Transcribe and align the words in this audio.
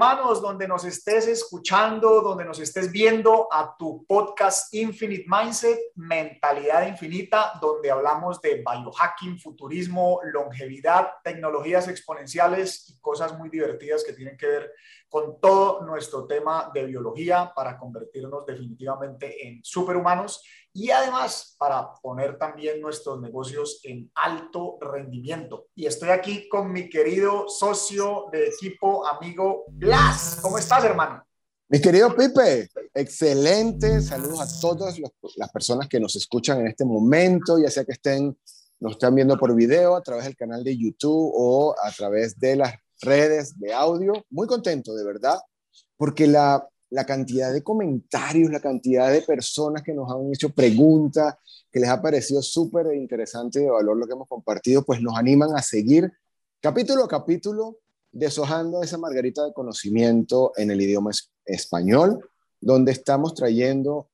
superhumanos, 0.00 0.40
donde 0.40 0.66
nos 0.66 0.84
estés 0.84 1.26
escuchando, 1.28 2.22
donde 2.22 2.44
nos 2.46 2.58
estés 2.58 2.90
viendo 2.90 3.48
a 3.52 3.76
tu 3.78 4.06
podcast 4.06 4.72
Infinite 4.72 5.26
Mindset, 5.28 5.78
Mentalidad 5.96 6.88
Infinita, 6.88 7.52
donde 7.60 7.90
hablamos 7.90 8.40
de 8.40 8.64
biohacking, 8.66 9.38
futurismo, 9.38 10.20
longevidad, 10.32 11.10
tecnologías 11.22 11.86
exponenciales 11.88 12.88
y 12.88 12.98
cosas 12.98 13.38
muy 13.38 13.50
divertidas 13.50 14.02
que 14.02 14.14
tienen 14.14 14.38
que 14.38 14.46
ver 14.46 14.72
con 15.10 15.38
todo 15.38 15.82
nuestro 15.82 16.26
tema 16.26 16.70
de 16.72 16.86
biología 16.86 17.52
para 17.54 17.76
convertirnos 17.76 18.46
definitivamente 18.46 19.46
en 19.46 19.62
superhumanos 19.62 20.42
y 20.72 20.90
además 20.90 21.56
para 21.58 21.94
poner 22.00 22.38
también 22.38 22.80
nuestros 22.80 23.20
negocios 23.20 23.80
en 23.84 24.10
alto 24.14 24.78
rendimiento. 24.80 25.66
Y 25.74 25.86
estoy 25.86 26.10
aquí 26.10 26.48
con 26.48 26.72
mi 26.72 26.88
querido 26.88 27.48
socio 27.48 28.26
de 28.32 28.48
equipo, 28.48 29.06
amigo 29.06 29.64
Blas. 29.68 30.38
¿Cómo 30.40 30.58
estás, 30.58 30.84
hermano? 30.84 31.24
Mi 31.68 31.80
querido 31.80 32.14
Pipe, 32.16 32.68
excelente. 32.94 34.00
Saludos 34.00 34.40
a 34.40 34.60
todas 34.60 34.98
las 35.36 35.50
personas 35.50 35.88
que 35.88 36.00
nos 36.00 36.16
escuchan 36.16 36.60
en 36.60 36.68
este 36.68 36.84
momento, 36.84 37.58
ya 37.58 37.70
sea 37.70 37.84
que 37.84 37.92
estén, 37.92 38.36
nos 38.80 38.92
están 38.92 39.14
viendo 39.14 39.36
por 39.38 39.54
video 39.54 39.94
a 39.94 40.02
través 40.02 40.24
del 40.24 40.36
canal 40.36 40.64
de 40.64 40.76
YouTube 40.76 41.32
o 41.34 41.74
a 41.80 41.90
través 41.92 42.38
de 42.38 42.56
las 42.56 42.74
redes 43.00 43.58
de 43.58 43.72
audio. 43.72 44.12
Muy 44.30 44.46
contento, 44.46 44.94
de 44.94 45.04
verdad, 45.04 45.38
porque 45.96 46.26
la, 46.26 46.68
la 46.90 47.06
cantidad 47.06 47.52
de 47.52 47.62
comentarios, 47.62 48.50
la 48.50 48.60
cantidad 48.60 49.10
de 49.10 49.22
personas 49.22 49.82
que 49.82 49.94
nos 49.94 50.10
han 50.10 50.32
hecho 50.32 50.50
preguntas, 50.50 51.36
que 51.70 51.80
les 51.80 51.88
ha 51.88 52.02
parecido 52.02 52.42
súper 52.42 52.94
interesante 52.94 53.60
y 53.60 53.64
de 53.64 53.70
valor 53.70 53.96
lo 53.96 54.06
que 54.06 54.12
hemos 54.12 54.28
compartido, 54.28 54.82
pues 54.82 55.00
nos 55.00 55.16
animan 55.16 55.56
a 55.56 55.62
seguir 55.62 56.12
capítulo 56.60 57.04
a 57.04 57.08
capítulo 57.08 57.78
deshojando 58.12 58.82
esa 58.82 58.98
margarita 58.98 59.44
de 59.44 59.52
conocimiento 59.52 60.52
en 60.56 60.70
el 60.70 60.80
idioma 60.80 61.10
español, 61.44 62.28
donde 62.60 62.92
estamos 62.92 63.34
trayendo, 63.34 64.10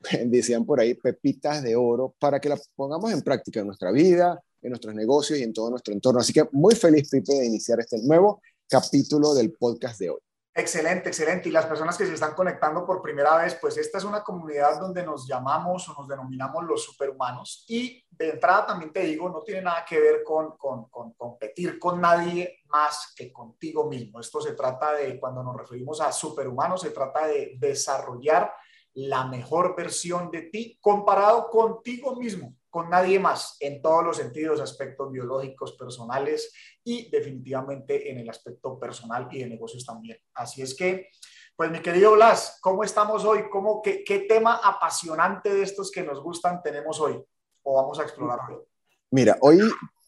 decían 0.26 0.64
por 0.64 0.80
ahí, 0.80 0.94
pepitas 0.94 1.62
de 1.62 1.76
oro 1.76 2.14
para 2.18 2.40
que 2.40 2.48
las 2.48 2.70
pongamos 2.74 3.12
en 3.12 3.22
práctica 3.22 3.60
en 3.60 3.66
nuestra 3.66 3.92
vida, 3.92 4.42
en 4.62 4.70
nuestros 4.70 4.94
negocios 4.94 5.38
y 5.38 5.42
en 5.42 5.52
todo 5.52 5.70
nuestro 5.70 5.92
entorno. 5.92 6.20
Así 6.20 6.32
que 6.32 6.48
muy 6.52 6.74
feliz, 6.74 7.08
Pipe, 7.10 7.34
de 7.34 7.46
iniciar 7.46 7.78
este 7.78 7.98
nuevo 8.02 8.40
capítulo 8.68 9.34
del 9.34 9.52
podcast 9.52 10.00
de 10.00 10.10
hoy. 10.10 10.25
Excelente, 10.58 11.10
excelente. 11.10 11.50
Y 11.50 11.52
las 11.52 11.66
personas 11.66 11.98
que 11.98 12.06
se 12.06 12.14
están 12.14 12.32
conectando 12.32 12.86
por 12.86 13.02
primera 13.02 13.36
vez, 13.36 13.58
pues 13.60 13.76
esta 13.76 13.98
es 13.98 14.04
una 14.04 14.24
comunidad 14.24 14.80
donde 14.80 15.04
nos 15.04 15.28
llamamos 15.28 15.86
o 15.86 15.92
nos 15.92 16.08
denominamos 16.08 16.64
los 16.64 16.82
superhumanos. 16.82 17.66
Y 17.68 18.02
de 18.08 18.30
entrada 18.30 18.64
también 18.64 18.90
te 18.90 19.00
digo, 19.00 19.28
no 19.28 19.42
tiene 19.42 19.60
nada 19.60 19.84
que 19.84 20.00
ver 20.00 20.24
con, 20.24 20.56
con, 20.56 20.88
con, 20.88 21.12
competir 21.12 21.78
con 21.78 22.00
nadie 22.00 22.60
más 22.68 23.12
que 23.14 23.30
contigo 23.30 23.86
mismo. 23.86 24.18
Esto 24.18 24.40
se 24.40 24.54
trata 24.54 24.94
de, 24.94 25.20
cuando 25.20 25.42
nos 25.42 25.58
referimos 25.58 26.00
a 26.00 26.10
superhumanos, 26.10 26.80
se 26.80 26.90
trata 26.90 27.26
de 27.26 27.56
desarrollar 27.58 28.50
la 28.94 29.26
mejor 29.26 29.76
versión 29.76 30.30
de 30.30 30.40
ti 30.44 30.78
comparado 30.80 31.50
contigo 31.50 32.16
mismo 32.16 32.54
con 32.76 32.90
nadie 32.90 33.18
más 33.18 33.56
en 33.60 33.80
todos 33.80 34.04
los 34.04 34.18
sentidos, 34.18 34.60
aspectos 34.60 35.10
biológicos, 35.10 35.72
personales 35.78 36.52
y 36.84 37.08
definitivamente 37.08 38.10
en 38.10 38.18
el 38.18 38.28
aspecto 38.28 38.78
personal 38.78 39.28
y 39.32 39.38
de 39.38 39.48
negocios 39.48 39.86
también. 39.86 40.18
Así 40.34 40.60
es 40.60 40.74
que, 40.74 41.08
pues 41.56 41.70
mi 41.70 41.80
querido 41.80 42.12
Blas, 42.12 42.58
¿cómo 42.60 42.84
estamos 42.84 43.24
hoy? 43.24 43.48
¿Cómo, 43.50 43.80
qué, 43.80 44.04
qué 44.04 44.18
tema 44.28 44.60
apasionante 44.62 45.54
de 45.54 45.62
estos 45.62 45.90
que 45.90 46.02
nos 46.02 46.22
gustan 46.22 46.62
tenemos 46.62 47.00
hoy? 47.00 47.18
¿O 47.62 47.76
vamos 47.76 47.98
a 47.98 48.02
explorarlo? 48.02 48.68
Mira, 49.10 49.38
hoy 49.40 49.58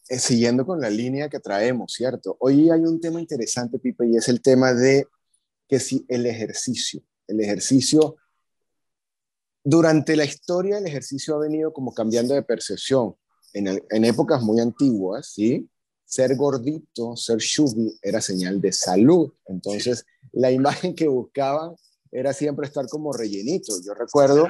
eh, 0.07 0.19
siguiendo 0.19 0.63
con 0.63 0.79
la 0.79 0.91
línea 0.91 1.27
que 1.27 1.39
traemos, 1.39 1.91
¿cierto? 1.93 2.37
Hoy 2.39 2.69
hay 2.69 2.81
un 2.81 3.01
tema 3.01 3.19
interesante, 3.19 3.79
Pipe, 3.79 4.05
y 4.05 4.15
es 4.15 4.27
el 4.27 4.43
tema 4.43 4.75
de 4.75 5.07
que 5.67 5.79
si 5.79 6.05
el 6.07 6.27
ejercicio, 6.27 7.01
el 7.25 7.41
ejercicio 7.41 8.17
durante 9.63 10.15
la 10.15 10.25
historia 10.25 10.77
el 10.77 10.87
ejercicio 10.87 11.35
ha 11.35 11.39
venido 11.39 11.73
como 11.73 11.93
cambiando 11.93 12.33
de 12.33 12.43
percepción. 12.43 13.15
En, 13.53 14.05
épocas 14.05 14.41
muy 14.43 14.59
antiguas, 14.59 15.31
¿sí? 15.33 15.67
Ser 16.05 16.35
gordito, 16.35 17.15
ser 17.15 17.39
chubby 17.39 17.97
era 18.01 18.21
señal 18.21 18.61
de 18.61 18.71
salud. 18.71 19.33
Entonces, 19.47 20.05
la 20.31 20.51
imagen 20.51 20.95
que 20.95 21.07
buscaban 21.07 21.75
era 22.11 22.33
siempre 22.33 22.67
estar 22.67 22.87
como 22.87 23.11
rellenito. 23.11 23.73
Yo 23.83 23.93
recuerdo, 23.93 24.47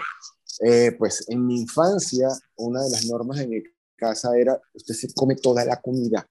eh, 0.62 0.94
pues 0.98 1.26
en 1.30 1.46
mi 1.46 1.62
infancia, 1.62 2.28
una 2.58 2.84
de 2.84 2.90
las 2.90 3.06
normas 3.06 3.40
en 3.40 3.50
mi 3.50 3.64
casa 3.96 4.38
era, 4.38 4.60
usted 4.74 4.94
se 4.94 5.14
come 5.14 5.36
toda 5.36 5.64
la 5.66 5.82
comida, 5.82 6.30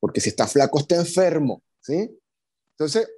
porque 0.00 0.20
si 0.20 0.28
está 0.28 0.46
flaco 0.46 0.78
está 0.78 0.96
enfermo, 0.96 1.62
¿sí? 1.80 2.16
Entonces, 2.70 3.08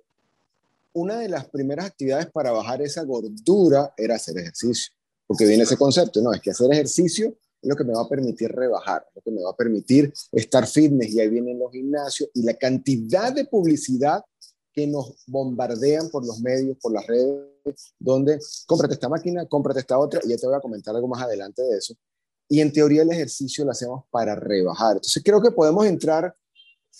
una 0.98 1.18
de 1.18 1.28
las 1.28 1.48
primeras 1.48 1.86
actividades 1.86 2.30
para 2.30 2.50
bajar 2.50 2.82
esa 2.82 3.02
gordura 3.04 3.92
era 3.96 4.16
hacer 4.16 4.38
ejercicio, 4.38 4.92
porque 5.26 5.46
viene 5.46 5.62
ese 5.62 5.76
concepto, 5.76 6.20
no, 6.20 6.32
es 6.32 6.40
que 6.40 6.50
hacer 6.50 6.72
ejercicio 6.72 7.36
es 7.60 7.68
lo 7.68 7.76
que 7.76 7.84
me 7.84 7.92
va 7.92 8.02
a 8.02 8.08
permitir 8.08 8.50
rebajar, 8.52 9.04
lo 9.14 9.20
que 9.20 9.30
me 9.30 9.42
va 9.42 9.50
a 9.50 9.56
permitir 9.56 10.12
estar 10.32 10.66
fitness 10.66 11.12
y 11.12 11.20
ahí 11.20 11.28
vienen 11.28 11.58
los 11.58 11.72
gimnasios 11.72 12.30
y 12.34 12.42
la 12.42 12.54
cantidad 12.54 13.32
de 13.32 13.44
publicidad 13.46 14.22
que 14.72 14.86
nos 14.86 15.24
bombardean 15.26 16.08
por 16.08 16.24
los 16.24 16.40
medios, 16.40 16.76
por 16.80 16.92
las 16.92 17.06
redes, 17.06 17.94
donde 17.98 18.38
cómprate 18.66 18.94
esta 18.94 19.08
máquina, 19.08 19.46
cómprate 19.46 19.80
esta 19.80 19.98
otra, 19.98 20.20
y 20.22 20.28
ya 20.28 20.36
te 20.36 20.46
voy 20.46 20.54
a 20.54 20.60
comentar 20.60 20.94
algo 20.94 21.08
más 21.08 21.22
adelante 21.22 21.62
de 21.62 21.78
eso. 21.78 21.94
Y 22.48 22.60
en 22.60 22.72
teoría 22.72 23.02
el 23.02 23.10
ejercicio 23.10 23.64
lo 23.64 23.72
hacemos 23.72 24.04
para 24.10 24.34
rebajar. 24.34 24.92
Entonces 24.92 25.22
creo 25.24 25.42
que 25.42 25.50
podemos 25.50 25.84
entrar 25.84 26.34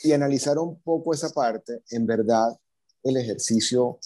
y 0.03 0.13
analizar 0.13 0.59
un 0.59 0.81
poco 0.83 1.15
esa 1.15 1.31
parte. 1.31 1.83
En 1.91 2.07
verdad, 2.07 2.57
el 3.03 3.17
ejercicio 3.17 3.99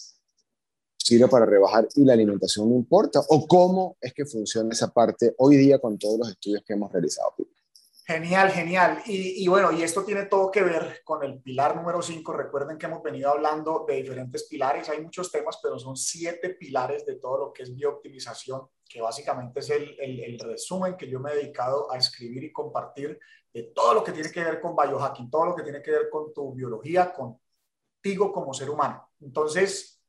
sirve 0.97 1.27
para 1.27 1.45
rebajar 1.45 1.87
y 1.95 2.03
la 2.05 2.13
alimentación 2.13 2.69
no 2.69 2.75
importa? 2.75 3.21
¿O 3.29 3.47
cómo 3.47 3.97
es 3.99 4.13
que 4.13 4.25
funciona 4.25 4.69
esa 4.71 4.91
parte 4.91 5.35
hoy 5.37 5.57
día 5.57 5.79
con 5.79 5.97
todos 5.97 6.19
los 6.19 6.29
estudios 6.29 6.63
que 6.65 6.73
hemos 6.73 6.91
realizado? 6.91 7.35
Genial, 8.05 8.51
genial. 8.51 9.01
Y, 9.05 9.47
bueno, 9.47 9.71
y 9.71 9.81
esto 9.81 10.03
tiene 10.03 10.25
todo 10.25 10.51
que 10.51 10.61
ver 10.61 11.01
con 11.05 11.23
el 11.23 11.41
pilar 11.41 11.73
número 11.77 12.01
5. 12.01 12.33
Recuerden 12.33 12.77
que 12.77 12.85
hemos 12.85 13.01
venido 13.01 13.29
hablando 13.29 13.85
de 13.87 13.95
diferentes 13.95 14.43
pilares. 14.43 14.89
Hay 14.89 15.01
muchos 15.01 15.31
temas, 15.31 15.59
pero 15.63 15.79
son 15.79 15.95
siete 15.95 16.49
pilares 16.49 17.05
de 17.05 17.15
todo 17.15 17.37
lo 17.37 17.53
que 17.53 17.63
es 17.63 17.73
biooptimización, 17.73 18.67
que 18.85 19.01
básicamente 19.01 19.61
es 19.61 19.69
el, 19.69 19.97
el, 19.99 20.37
resumen 20.37 20.97
que 20.97 21.09
yo 21.09 21.21
me 21.21 21.31
he 21.31 21.35
dedicado 21.37 21.89
a 21.89 21.97
escribir 21.97 22.43
y 22.43 22.51
compartir 22.51 23.17
de 23.53 23.63
todo 23.73 23.93
lo 23.93 24.03
que 24.03 24.11
tiene 24.11 24.31
que 24.31 24.43
ver 24.43 24.59
con 24.59 24.75
biohacking, 24.75 25.29
todo 25.29 25.45
lo 25.45 25.55
que 25.55 25.63
tiene 25.63 25.81
que 25.81 25.91
ver 25.91 26.09
con 26.09 26.33
tu 26.33 26.53
biología, 26.53 27.13
contigo 28.03 28.33
como 28.33 28.53
ser 28.53 28.69
humano. 28.69 29.09
Entonces, 29.21 30.01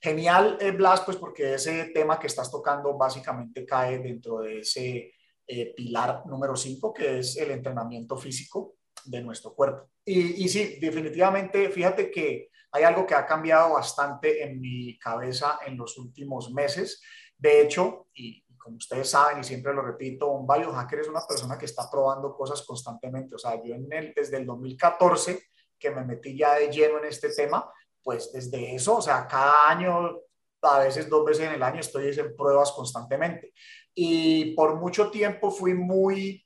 Genial, 0.00 0.58
Blas, 0.76 1.00
pues 1.00 1.16
porque 1.16 1.54
ese 1.54 1.86
tema 1.86 2.18
que 2.18 2.26
estás 2.26 2.50
tocando 2.50 2.98
básicamente 2.98 3.64
cae 3.64 4.00
dentro 4.00 4.40
de 4.40 4.58
ese 4.58 5.12
eh, 5.46 5.74
pilar 5.74 6.26
número 6.26 6.56
5, 6.56 6.92
que 6.92 7.20
es 7.20 7.36
el 7.38 7.52
entrenamiento 7.52 8.18
físico 8.18 8.74
de 9.04 9.22
nuestro 9.22 9.54
cuerpo. 9.54 9.88
Y, 10.04 10.44
y, 10.44 10.48
sí, 10.48 10.78
definitivamente, 10.78 11.70
fíjate 11.70 12.10
que 12.10 12.50
hay 12.72 12.82
algo 12.82 13.06
que 13.06 13.14
ha 13.14 13.24
cambiado 13.24 13.74
bastante 13.74 14.42
en 14.42 14.60
mi 14.60 14.98
cabeza 14.98 15.60
en 15.64 15.78
los 15.78 15.96
últimos 15.96 16.52
meses. 16.52 17.00
De 17.38 17.62
hecho, 17.62 18.08
y, 18.12 18.44
como 18.58 18.76
ustedes 18.76 19.08
saben, 19.08 19.40
y 19.40 19.44
siempre 19.44 19.72
lo 19.72 19.80
repito, 19.80 20.32
un 20.32 20.46
biohacker 20.46 20.98
es 20.98 21.08
una 21.08 21.26
persona 21.26 21.56
que 21.56 21.66
está 21.66 21.88
probando 21.90 22.34
cosas 22.36 22.60
constantemente. 22.62 23.36
O 23.36 23.38
sea, 23.38 23.62
yo 23.62 23.74
en 23.74 23.90
el, 23.90 24.12
desde 24.14 24.36
el 24.36 24.44
2014 24.44 25.54
que 25.78 25.90
me 25.90 26.04
metí 26.04 26.36
ya 26.36 26.54
de 26.54 26.70
lleno 26.70 26.98
en 26.98 27.06
este 27.06 27.30
tema, 27.30 27.70
pues 28.02 28.32
desde 28.32 28.74
eso, 28.74 28.98
o 28.98 29.02
sea, 29.02 29.26
cada 29.26 29.68
año, 29.70 30.18
a 30.62 30.78
veces 30.78 31.08
dos 31.08 31.24
veces 31.24 31.48
en 31.48 31.54
el 31.54 31.62
año 31.62 31.80
estoy 31.80 32.08
en 32.18 32.36
pruebas 32.36 32.72
constantemente. 32.72 33.52
Y 33.94 34.54
por 34.54 34.76
mucho 34.76 35.10
tiempo 35.10 35.50
fui 35.50 35.74
muy 35.74 36.44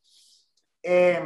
eh, 0.83 1.21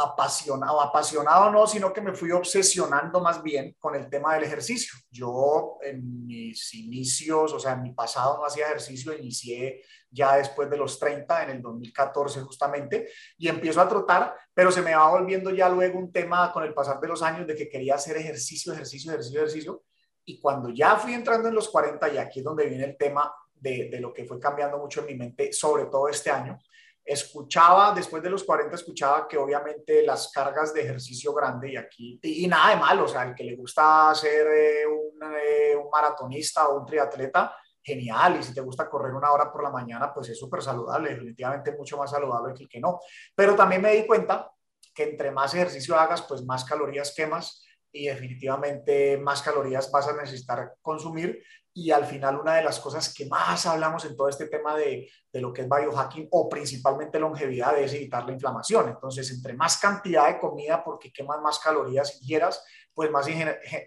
apasionado, 0.00 0.80
apasionado 0.80 1.50
no, 1.50 1.66
sino 1.66 1.92
que 1.92 2.00
me 2.00 2.14
fui 2.14 2.30
obsesionando 2.30 3.20
más 3.20 3.42
bien 3.42 3.76
con 3.78 3.94
el 3.94 4.08
tema 4.08 4.34
del 4.34 4.44
ejercicio. 4.44 4.98
Yo 5.10 5.78
en 5.82 6.26
mis 6.26 6.74
inicios, 6.74 7.52
o 7.52 7.58
sea, 7.58 7.72
en 7.72 7.82
mi 7.82 7.92
pasado 7.92 8.38
no 8.38 8.46
hacía 8.46 8.66
ejercicio, 8.66 9.16
inicié 9.16 9.82
ya 10.10 10.36
después 10.36 10.68
de 10.70 10.76
los 10.76 10.98
30, 10.98 11.44
en 11.44 11.50
el 11.50 11.62
2014 11.62 12.40
justamente, 12.40 13.08
y 13.38 13.48
empiezo 13.48 13.80
a 13.80 13.88
trotar, 13.88 14.34
pero 14.52 14.72
se 14.72 14.82
me 14.82 14.94
va 14.94 15.08
volviendo 15.10 15.50
ya 15.50 15.68
luego 15.68 15.98
un 15.98 16.12
tema 16.12 16.52
con 16.52 16.64
el 16.64 16.74
pasar 16.74 16.98
de 17.00 17.08
los 17.08 17.22
años 17.22 17.46
de 17.46 17.54
que 17.54 17.68
quería 17.68 17.94
hacer 17.94 18.16
ejercicio, 18.16 18.72
ejercicio, 18.72 19.12
ejercicio, 19.12 19.40
ejercicio, 19.40 19.82
y 20.24 20.40
cuando 20.40 20.70
ya 20.70 20.96
fui 20.96 21.14
entrando 21.14 21.48
en 21.48 21.54
los 21.54 21.68
40, 21.68 22.08
y 22.08 22.18
aquí 22.18 22.40
es 22.40 22.44
donde 22.44 22.66
viene 22.66 22.84
el 22.84 22.96
tema 22.96 23.32
de, 23.54 23.88
de 23.90 24.00
lo 24.00 24.12
que 24.12 24.24
fue 24.24 24.40
cambiando 24.40 24.78
mucho 24.78 25.00
en 25.00 25.06
mi 25.06 25.14
mente, 25.14 25.52
sobre 25.52 25.86
todo 25.86 26.08
este 26.08 26.30
año, 26.30 26.58
escuchaba, 27.04 27.92
después 27.92 28.22
de 28.22 28.30
los 28.30 28.44
40, 28.44 28.74
escuchaba 28.74 29.26
que 29.26 29.36
obviamente 29.36 30.02
las 30.02 30.30
cargas 30.32 30.72
de 30.72 30.82
ejercicio 30.82 31.32
grande 31.32 31.72
y 31.72 31.76
aquí, 31.76 32.18
y, 32.22 32.46
nada 32.46 32.70
de 32.70 32.76
malo, 32.76 33.04
o 33.04 33.08
sea, 33.08 33.24
el 33.24 33.34
que 33.34 33.44
le 33.44 33.56
gusta 33.56 34.14
ser 34.14 34.46
eh, 34.46 34.86
un, 34.86 35.20
eh, 35.22 35.76
un, 35.76 35.90
maratonista 35.90 36.68
o 36.68 36.80
un 36.80 36.86
triatleta, 36.86 37.54
genial, 37.82 38.38
y 38.38 38.42
si 38.42 38.54
te 38.54 38.60
gusta 38.60 38.88
correr 38.88 39.14
una 39.14 39.32
hora 39.32 39.50
por 39.50 39.62
la 39.62 39.70
mañana, 39.70 40.12
pues 40.12 40.28
es 40.28 40.38
súper 40.38 40.62
saludable, 40.62 41.10
definitivamente 41.10 41.72
mucho 41.72 41.96
más 41.96 42.10
saludable 42.10 42.54
que 42.54 42.64
el 42.64 42.68
que 42.68 42.80
no. 42.80 43.00
Pero 43.34 43.56
también 43.56 43.82
me 43.82 43.92
di 43.92 44.06
cuenta 44.06 44.52
que 44.94 45.04
entre 45.04 45.30
más 45.30 45.54
ejercicio 45.54 45.96
hagas, 45.96 46.22
pues 46.22 46.44
más 46.44 46.64
calorías 46.64 47.14
quemas, 47.14 47.64
y 47.92 48.06
definitivamente 48.06 49.18
más 49.18 49.42
calorías 49.42 49.90
vas 49.90 50.08
a 50.08 50.16
necesitar 50.16 50.76
consumir 50.80 51.42
y 51.72 51.90
al 51.90 52.04
final 52.04 52.38
una 52.38 52.56
de 52.56 52.64
las 52.64 52.80
cosas 52.80 53.14
que 53.14 53.26
más 53.26 53.64
hablamos 53.66 54.04
en 54.04 54.16
todo 54.16 54.28
este 54.28 54.46
tema 54.48 54.76
de, 54.76 55.08
de, 55.32 55.40
lo 55.40 55.52
que 55.52 55.62
es 55.62 55.68
biohacking 55.68 56.28
o 56.32 56.48
principalmente 56.48 57.20
longevidad 57.20 57.78
es 57.78 57.94
evitar 57.94 58.24
la 58.26 58.32
inflamación. 58.32 58.88
Entonces, 58.88 59.30
entre 59.30 59.54
más 59.54 59.78
cantidad 59.78 60.26
de 60.26 60.38
comida, 60.38 60.82
porque 60.82 61.12
quemas 61.12 61.40
más 61.40 61.58
calorías 61.60 62.20
ingieras, 62.20 62.64
pues 62.94 63.10
más 63.10 63.26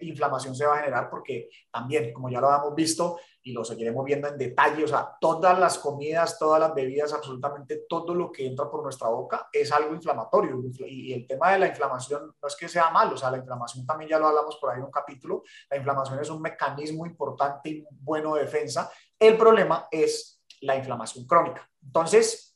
inflamación 0.00 0.54
se 0.54 0.66
va 0.66 0.74
a 0.74 0.78
generar 0.78 1.08
porque 1.10 1.48
también, 1.70 2.12
como 2.12 2.28
ya 2.30 2.40
lo 2.40 2.52
hemos 2.52 2.74
visto 2.74 3.18
y 3.42 3.52
lo 3.52 3.64
seguiremos 3.64 4.04
viendo 4.04 4.28
en 4.28 4.38
detalle, 4.38 4.84
o 4.84 4.88
sea, 4.88 5.16
todas 5.20 5.58
las 5.58 5.78
comidas, 5.78 6.38
todas 6.38 6.58
las 6.58 6.74
bebidas, 6.74 7.12
absolutamente 7.12 7.84
todo 7.88 8.14
lo 8.14 8.32
que 8.32 8.46
entra 8.46 8.70
por 8.70 8.82
nuestra 8.82 9.08
boca 9.08 9.48
es 9.52 9.70
algo 9.70 9.94
inflamatorio. 9.94 10.62
Y 10.86 11.12
el 11.12 11.26
tema 11.26 11.52
de 11.52 11.58
la 11.58 11.68
inflamación 11.68 12.34
no 12.40 12.48
es 12.48 12.56
que 12.56 12.68
sea 12.68 12.90
malo, 12.90 13.14
o 13.14 13.16
sea, 13.18 13.30
la 13.30 13.38
inflamación 13.38 13.86
también 13.86 14.10
ya 14.10 14.18
lo 14.18 14.28
hablamos 14.28 14.56
por 14.56 14.70
ahí 14.70 14.78
en 14.78 14.84
un 14.84 14.90
capítulo, 14.90 15.42
la 15.70 15.76
inflamación 15.76 16.20
es 16.20 16.30
un 16.30 16.40
mecanismo 16.40 17.04
importante 17.04 17.68
y 17.68 17.86
bueno 17.90 18.34
de 18.34 18.42
defensa. 18.42 18.90
El 19.18 19.36
problema 19.36 19.88
es 19.90 20.42
la 20.62 20.76
inflamación 20.76 21.26
crónica. 21.26 21.68
Entonces, 21.82 22.53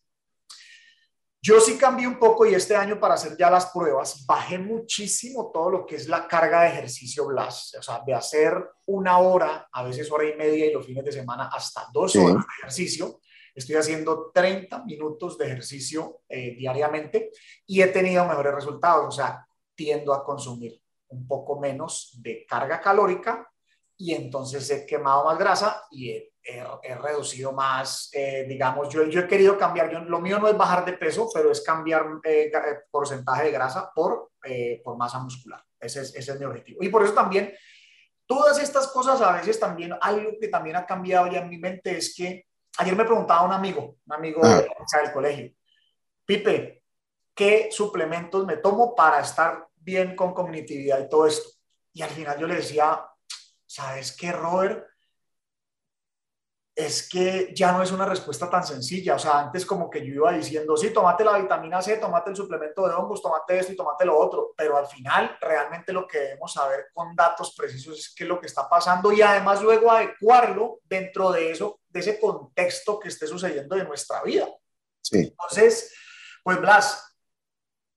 yo 1.41 1.61
sí 1.61 1.79
cambié 1.79 2.07
un 2.07 2.19
poco 2.19 2.47
y 2.47 2.55
este 2.55 2.75
año 2.75 2.99
para 2.99 3.15
hacer 3.15 3.37
ya 3.37 3.49
las 3.51 3.67
pruebas 3.67 4.25
bajé 4.27 4.59
muchísimo 4.59 5.51
todo 5.53 5.71
lo 5.71 5.87
que 5.87 5.97
es 5.97 6.09
la 6.09 6.27
carga 6.27 6.63
de 6.63 6.69
ejercicio 6.69 7.27
Blas, 7.27 7.75
o 7.79 7.83
sea, 7.83 8.03
de 8.05 8.15
hacer 8.15 8.55
una 8.87 9.19
hora, 9.19 9.69
a 9.73 9.85
veces 9.85 10.11
hora 10.11 10.29
y 10.29 10.35
media 10.35 10.67
y 10.67 10.73
los 10.73 10.85
fines 10.85 11.05
de 11.05 11.13
semana 11.13 11.49
hasta 11.53 11.87
dos 11.93 12.17
horas 12.17 12.45
de 12.45 12.53
ejercicio. 12.61 13.21
Estoy 13.55 13.77
haciendo 13.77 14.31
30 14.33 14.85
minutos 14.85 15.39
de 15.39 15.47
ejercicio 15.47 16.23
eh, 16.29 16.55
diariamente 16.57 17.31
y 17.67 17.83
he 17.83 17.89
tenido 17.89 18.25
mejores 18.25 18.55
resultados, 18.55 19.07
o 19.07 19.11
sea, 19.11 19.47
tiendo 19.75 20.13
a 20.13 20.25
consumir 20.25 20.81
un 21.09 21.27
poco 21.27 21.59
menos 21.59 22.19
de 22.21 22.45
carga 22.47 22.81
calórica 22.81 23.49
y 23.97 24.13
entonces 24.13 24.69
he 24.71 24.87
quemado 24.87 25.25
más 25.25 25.39
grasa 25.39 25.83
y 25.91 26.11
he 26.11 26.33
he, 26.83 26.95
reducido 26.95 27.53
más, 27.53 28.09
eh, 28.13 28.47
digamos, 28.49 28.89
yo, 28.89 29.05
yo 29.05 29.21
he 29.21 29.29
querido 29.29 29.59
cambiar, 29.59 29.91
yo, 29.91 30.01
lo 30.01 30.21
mío 30.21 30.39
no 30.39 30.49
es 30.49 30.57
bajar 30.57 30.85
de 30.85 30.95
peso, 30.95 31.29
pero 31.33 31.51
es 31.51 31.61
cambiar 31.61 32.07
eh, 32.25 32.51
eh, 32.53 32.79
porcentaje 32.91 33.45
de 33.45 33.51
grasa 33.53 33.93
por, 33.95 34.31
por 34.83 34.97
masa 34.97 35.19
muscular. 35.19 35.63
Ese 35.79 36.01
es, 36.01 36.15
ese 36.15 36.33
es 36.33 36.39
mi 36.39 36.47
objetivo. 36.47 36.83
Y 36.83 36.89
por 36.89 37.05
eso 37.05 37.13
también, 37.13 37.53
todas 38.27 38.59
estas 38.63 38.89
cosas 38.89 39.21
a 39.21 39.33
veces 39.33 39.61
también, 39.61 39.95
algo 40.01 40.33
que 40.41 40.49
también 40.49 40.77
ha 40.77 40.87
cambiado 40.87 41.27
ya 41.27 41.41
en 41.41 41.51
mi 41.51 41.59
mente 41.59 41.99
es 41.99 42.15
que 42.15 42.47
ayer 42.79 42.97
me 42.97 43.05
preguntaba 43.05 43.43
un 43.43 43.53
amigo, 43.53 43.97
un 44.07 44.13
amigo 44.13 44.41
ah. 44.43 44.65
del 45.03 45.13
colegio, 45.13 45.53
Pipe, 46.25 46.83
¿qué 47.35 47.69
suplementos 47.71 48.45
me 48.47 48.59
tomo 48.59 48.95
para 48.95 49.21
estar 49.21 49.67
bien 49.77 50.15
con 50.15 50.35
cognitividad 50.35 51.01
y 51.01 51.09
todo 51.09 51.27
esto? 51.27 51.49
Y 51.93 52.03
al 52.03 52.11
final 52.11 52.39
yo 52.39 52.47
le 52.47 52.57
decía, 52.57 53.03
¿sabes 53.67 54.17
qué, 54.17 54.33
Robert? 54.33 54.87
Es 56.79 57.09
que 57.09 57.53
ya 57.53 57.73
no 57.73 57.83
es 57.83 57.91
una 57.91 58.07
respuesta 58.07 58.49
tan 58.49 58.65
sencilla. 58.65 59.17
O 59.17 59.19
sea, 59.19 59.41
antes 59.41 59.67
como 59.67 59.91
que 59.91 59.99
yo 59.99 60.15
iba 60.15 60.33
diciendo, 60.33 60.77
sí, 60.77 60.91
tomate 60.91 61.25
la 61.25 61.37
vitamina 61.37 61.83
C, 61.83 61.97
tomate 61.97 62.31
el 62.31 62.37
suplemento 62.37 62.87
de 62.87 62.95
hongos, 62.95 63.21
tomate 63.21 63.59
esto 63.59 63.73
y 63.73 63.77
tomate 63.77 64.05
lo 64.05 64.17
otro, 64.17 64.55
pero 64.57 64.77
al 64.77 64.87
final 64.87 65.37
realmente 65.41 65.93
lo 65.93 66.07
que 66.07 66.21
debemos 66.21 66.53
saber 66.53 66.87
con 66.95 67.17
datos 67.17 67.53
precisos 67.57 67.99
es 67.99 68.15
qué 68.15 68.23
es 68.23 68.29
lo 68.29 68.41
que 68.41 68.47
está 68.47 68.69
pasando 68.69 69.11
y 69.11 69.21
además 69.21 69.61
luego 69.61 69.91
adecuarlo 69.91 70.79
dentro 70.85 71.33
de 71.33 71.51
eso, 71.51 71.81
de 71.89 71.99
ese 71.99 72.21
contexto 72.21 73.01
que 73.01 73.09
esté 73.09 73.27
sucediendo 73.27 73.75
en 73.75 73.89
nuestra 73.89 74.23
vida. 74.23 74.47
Sí. 75.03 75.35
Entonces, 75.37 75.93
pues 76.45 76.61
Blas, 76.61 77.19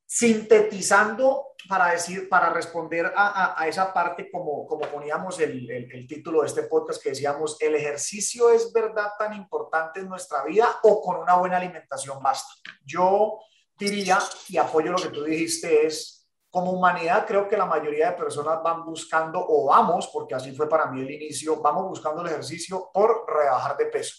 sintetizando 0.08 1.51
para 1.68 1.92
decir, 1.92 2.28
para 2.30 2.50
responder 2.50 3.12
a, 3.16 3.66
esa 3.68 3.94
parte 3.94 4.30
como, 4.32 4.66
como 4.66 4.82
poníamos 4.82 5.40
el, 5.40 5.70
el, 5.70 6.08
título 6.08 6.42
de 6.42 6.48
este 6.48 6.64
podcast 6.64 7.02
que 7.02 7.10
decíamos, 7.10 7.58
¿el 7.62 7.76
ejercicio 7.76 8.50
es 8.50 8.72
verdad 8.74 9.12
tan 9.18 9.34
importante 9.34 10.00
en 10.00 10.10
nuestra 10.10 10.44
vida 10.44 10.80
o 10.84 11.02
con 11.02 11.18
una 11.18 11.36
buena 11.36 11.58
alimentación 11.58 12.22
basta? 12.22 12.52
Yo 12.84 13.40
diría, 13.78 14.20
y 14.50 14.58
apoyo 14.58 14.92
lo 14.92 15.02
que 15.02 15.10
tú 15.10 15.24
dijiste, 15.24 15.86
es 15.86 16.22
como 16.52 16.74
humanidad 16.74 17.26
creo 17.26 17.48
que 17.48 17.56
la 17.56 17.66
mayoría 17.66 18.12
de 18.12 18.18
personas 18.18 18.62
van 18.62 18.86
buscando, 18.86 19.44
o 19.48 19.68
vamos, 19.68 20.10
porque 20.12 20.36
así 20.36 20.54
fue 20.54 20.68
para 20.68 20.88
mí 20.88 21.02
el 21.02 21.12
inicio, 21.12 21.62
vamos 21.62 21.88
buscando 21.88 22.22
el 22.22 22.28
ejercicio 22.28 22.90
por 22.94 23.26
rebajar 23.28 23.78
de 23.78 23.86
peso. 23.86 24.16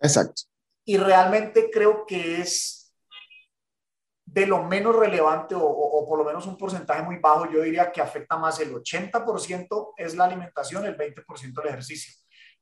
Exacto. 0.00 0.42
Y 0.84 0.96
realmente 0.96 1.70
creo 1.70 2.06
que 2.06 2.40
es 2.40 2.77
de 4.32 4.46
lo 4.46 4.62
menos 4.64 4.94
relevante 4.94 5.54
o, 5.56 6.06
por 6.06 6.18
lo 6.18 6.24
menos 6.24 6.46
un 6.46 6.56
porcentaje 6.56 7.02
muy 7.02 7.16
bajo, 7.16 7.50
yo 7.50 7.62
diría 7.62 7.90
que 7.90 8.02
afecta 8.02 8.36
más 8.36 8.60
el 8.60 8.74
80% 8.74 9.94
es 9.96 10.14
la 10.14 10.24
alimentación, 10.24 10.84
el 10.84 10.96
20% 10.96 11.62
el 11.62 11.68
ejercicio. 11.68 12.12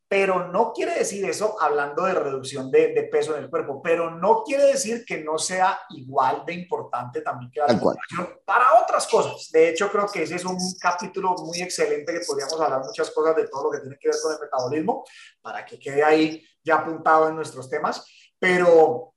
Pero 0.08 0.46
no 0.52 0.72
quiere 0.72 0.94
decir 0.94 1.24
eso 1.24 1.60
hablando 1.60 2.04
de 2.04 2.14
reducción 2.14 2.70
de, 2.70 2.94
de, 2.94 3.02
peso 3.04 3.36
en 3.36 3.42
el 3.42 3.50
cuerpo, 3.50 3.82
pero 3.82 4.12
no 4.12 4.44
quiere 4.44 4.66
decir 4.66 5.04
que 5.04 5.24
no 5.24 5.36
sea 5.36 5.80
igual 5.90 6.44
de 6.46 6.54
importante 6.54 7.22
también 7.22 7.50
que 7.50 7.58
la 7.58 7.66
alimentación 7.66 8.38
para 8.44 8.80
otras 8.80 9.08
cosas. 9.08 9.50
De 9.50 9.68
hecho, 9.68 9.90
creo 9.90 10.06
que 10.06 10.22
ese 10.22 10.36
es 10.36 10.44
un 10.44 10.56
capítulo 10.80 11.34
muy 11.40 11.60
excelente 11.60 12.12
que 12.12 12.24
podríamos 12.24 12.60
hablar 12.60 12.84
muchas 12.84 13.10
cosas 13.10 13.34
de 13.34 13.48
todo 13.48 13.64
lo 13.64 13.70
que 13.72 13.80
tiene 13.80 13.98
que 14.00 14.08
ver 14.08 14.16
con 14.22 14.32
el 14.32 14.38
metabolismo, 14.38 15.04
para 15.42 15.66
que 15.66 15.80
quede 15.80 16.04
ahí 16.04 16.46
ya 16.62 16.76
apuntado 16.76 17.28
en 17.28 17.34
nuestros 17.34 17.68
temas. 17.68 18.06
Pero 18.38 19.14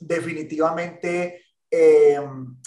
definitivamente 0.00 1.41
eh, 1.74 2.20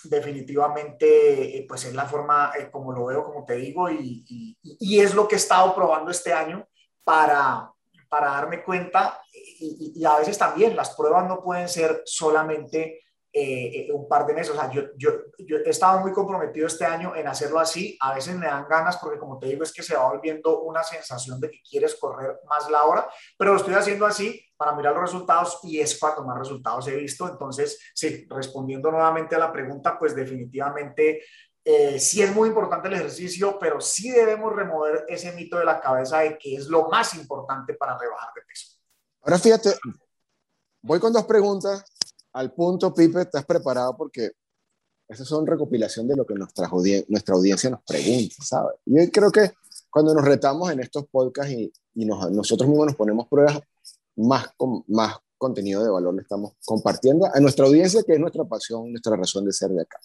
definitivamente, 0.06 1.60
eh, 1.60 1.66
pues 1.68 1.86
es 1.86 1.94
la 1.94 2.07
forma 2.07 2.52
eh, 2.57 2.72
como 2.72 2.92
lo 2.92 3.06
veo, 3.06 3.24
como 3.24 3.46
te 3.46 3.54
digo, 3.54 3.88
y, 3.88 4.25
es 5.00 5.13
lo 5.13 5.28
que 5.28 5.36
he 5.36 5.38
estado 5.38 5.75
probando 5.75 6.10
este 6.10 6.34
año 6.34 6.68
para, 7.04 7.72
para 8.10 8.31
darme 8.31 8.63
cuenta, 8.63 9.22
y, 9.31 9.94
y, 9.96 10.06
a 10.06 10.18
veces 10.18 10.40
también 10.40 10.75
las 10.75 10.96
pruebas 10.96 11.28
no 11.28 11.44
pueden 11.44 11.69
ser 11.69 12.02
solamente 12.04 13.04
eh, 13.31 13.90
un 13.92 14.07
par 14.07 14.25
de 14.25 14.34
meses. 14.34 14.56
O 14.56 14.57
sea, 14.57 14.72
yo, 14.72 14.84
yo, 14.98 15.12
yo, 15.38 15.58
he 15.58 15.69
estado 15.69 16.00
muy 16.00 16.12
comprometido 16.13 16.65
este 16.65 16.86
año 16.86 17.15
en 17.15 17.27
hacerlo 17.27 17.60
así. 17.60 17.98
A 18.00 18.15
veces 18.15 18.34
me 18.36 18.48
dan 18.48 18.65
ganas 18.68 18.98
porque, 18.98 19.20
como 19.20 19.38
te 19.38 19.48
digo, 19.48 19.62
es 19.62 19.74
que 19.74 19.84
se 19.84 19.96
va 19.96 20.10
volviendo 20.10 20.62
una 20.62 20.82
sensación 20.82 21.39
de 21.39 21.51
que 21.51 21.62
quieres 21.62 21.96
correr 21.96 22.39
más 22.48 22.72
la 22.72 22.86
hora, 22.86 23.08
pero 23.38 23.51
lo 23.51 23.58
estoy 23.58 23.74
haciendo 23.74 24.06
así 24.06 24.41
para 24.57 24.75
mirar 24.75 24.93
los 24.93 25.03
resultados 25.03 25.59
y 25.63 25.79
es 25.79 25.97
cuando 26.00 26.24
más 26.24 26.38
resultados 26.38 26.88
he 26.88 26.95
visto. 26.95 27.27
Entonces, 27.27 27.79
sí, 27.93 28.25
respondiendo 28.29 28.91
nuevamente 28.91 29.35
a 29.35 29.39
la 29.39 29.51
pregunta, 29.51 29.97
pues 30.00 30.15
definitivamente 30.15 31.24
eh, 31.63 32.00
sí 32.00 32.21
es 32.21 32.33
muy 32.33 32.50
importante 32.50 32.88
el 32.88 32.93
ejercicio, 32.93 33.57
pero 33.59 33.81
sí 33.81 34.12
debemos 34.12 34.55
remover 34.55 35.05
ese 35.07 35.31
mito 35.33 35.57
de 35.57 35.65
la 35.65 35.81
cabeza 35.81 36.19
de 36.19 36.38
que 36.38 36.55
es 36.55 36.67
lo 36.67 36.89
más 36.89 37.15
importante 37.15 37.74
para 37.74 37.97
rebajar 37.97 38.29
de 38.35 38.41
peso. 38.41 38.77
Ahora 39.21 39.39
fíjate, 39.39 39.74
voy 40.81 41.00
con 41.00 41.12
dos 41.12 41.25
preguntas 41.25 41.83
al 42.33 42.53
punto, 42.53 42.93
Pipe, 42.93 43.21
estás 43.21 43.45
preparado 43.45 43.97
porque 43.97 44.31
esas 45.07 45.27
son 45.27 45.47
recopilación 45.47 46.07
de 46.07 46.15
lo 46.15 46.25
que 46.25 46.35
nuestra, 46.35 46.69
nuestra 47.07 47.35
audiencia 47.35 47.69
nos 47.69 47.81
pregunta, 47.83 48.35
¿sabes? 48.43 48.75
Yo 48.85 49.01
creo 49.12 49.31
que 49.31 49.51
cuando 49.89 50.13
nos 50.13 50.25
retamos 50.25 50.71
en 50.71 50.81
estos 50.81 51.07
podcasts 51.07 51.51
y, 51.51 51.71
y 51.93 52.05
nosotros 52.05 52.67
mismos 52.67 52.88
nos 52.88 52.95
ponemos 52.95 53.27
pruebas, 53.27 53.62
más, 54.15 54.48
más 54.88 55.17
contenido 55.38 55.84
de 55.84 55.89
valor 55.89 56.15
le 56.15 56.22
estamos 56.22 56.53
compartiendo 56.65 57.27
a 57.31 57.39
nuestra 57.39 57.65
audiencia, 57.65 58.03
que 58.03 58.13
es 58.13 58.19
nuestra 58.19 58.45
pasión, 58.45 58.91
nuestra 58.91 59.15
razón 59.15 59.45
de 59.45 59.53
ser 59.53 59.69
de 59.69 59.81
acá. 59.81 60.00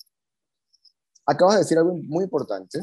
Acabas 1.26 1.56
de 1.56 1.60
decir 1.62 1.78
algo 1.78 1.96
muy 1.96 2.24
importante. 2.24 2.80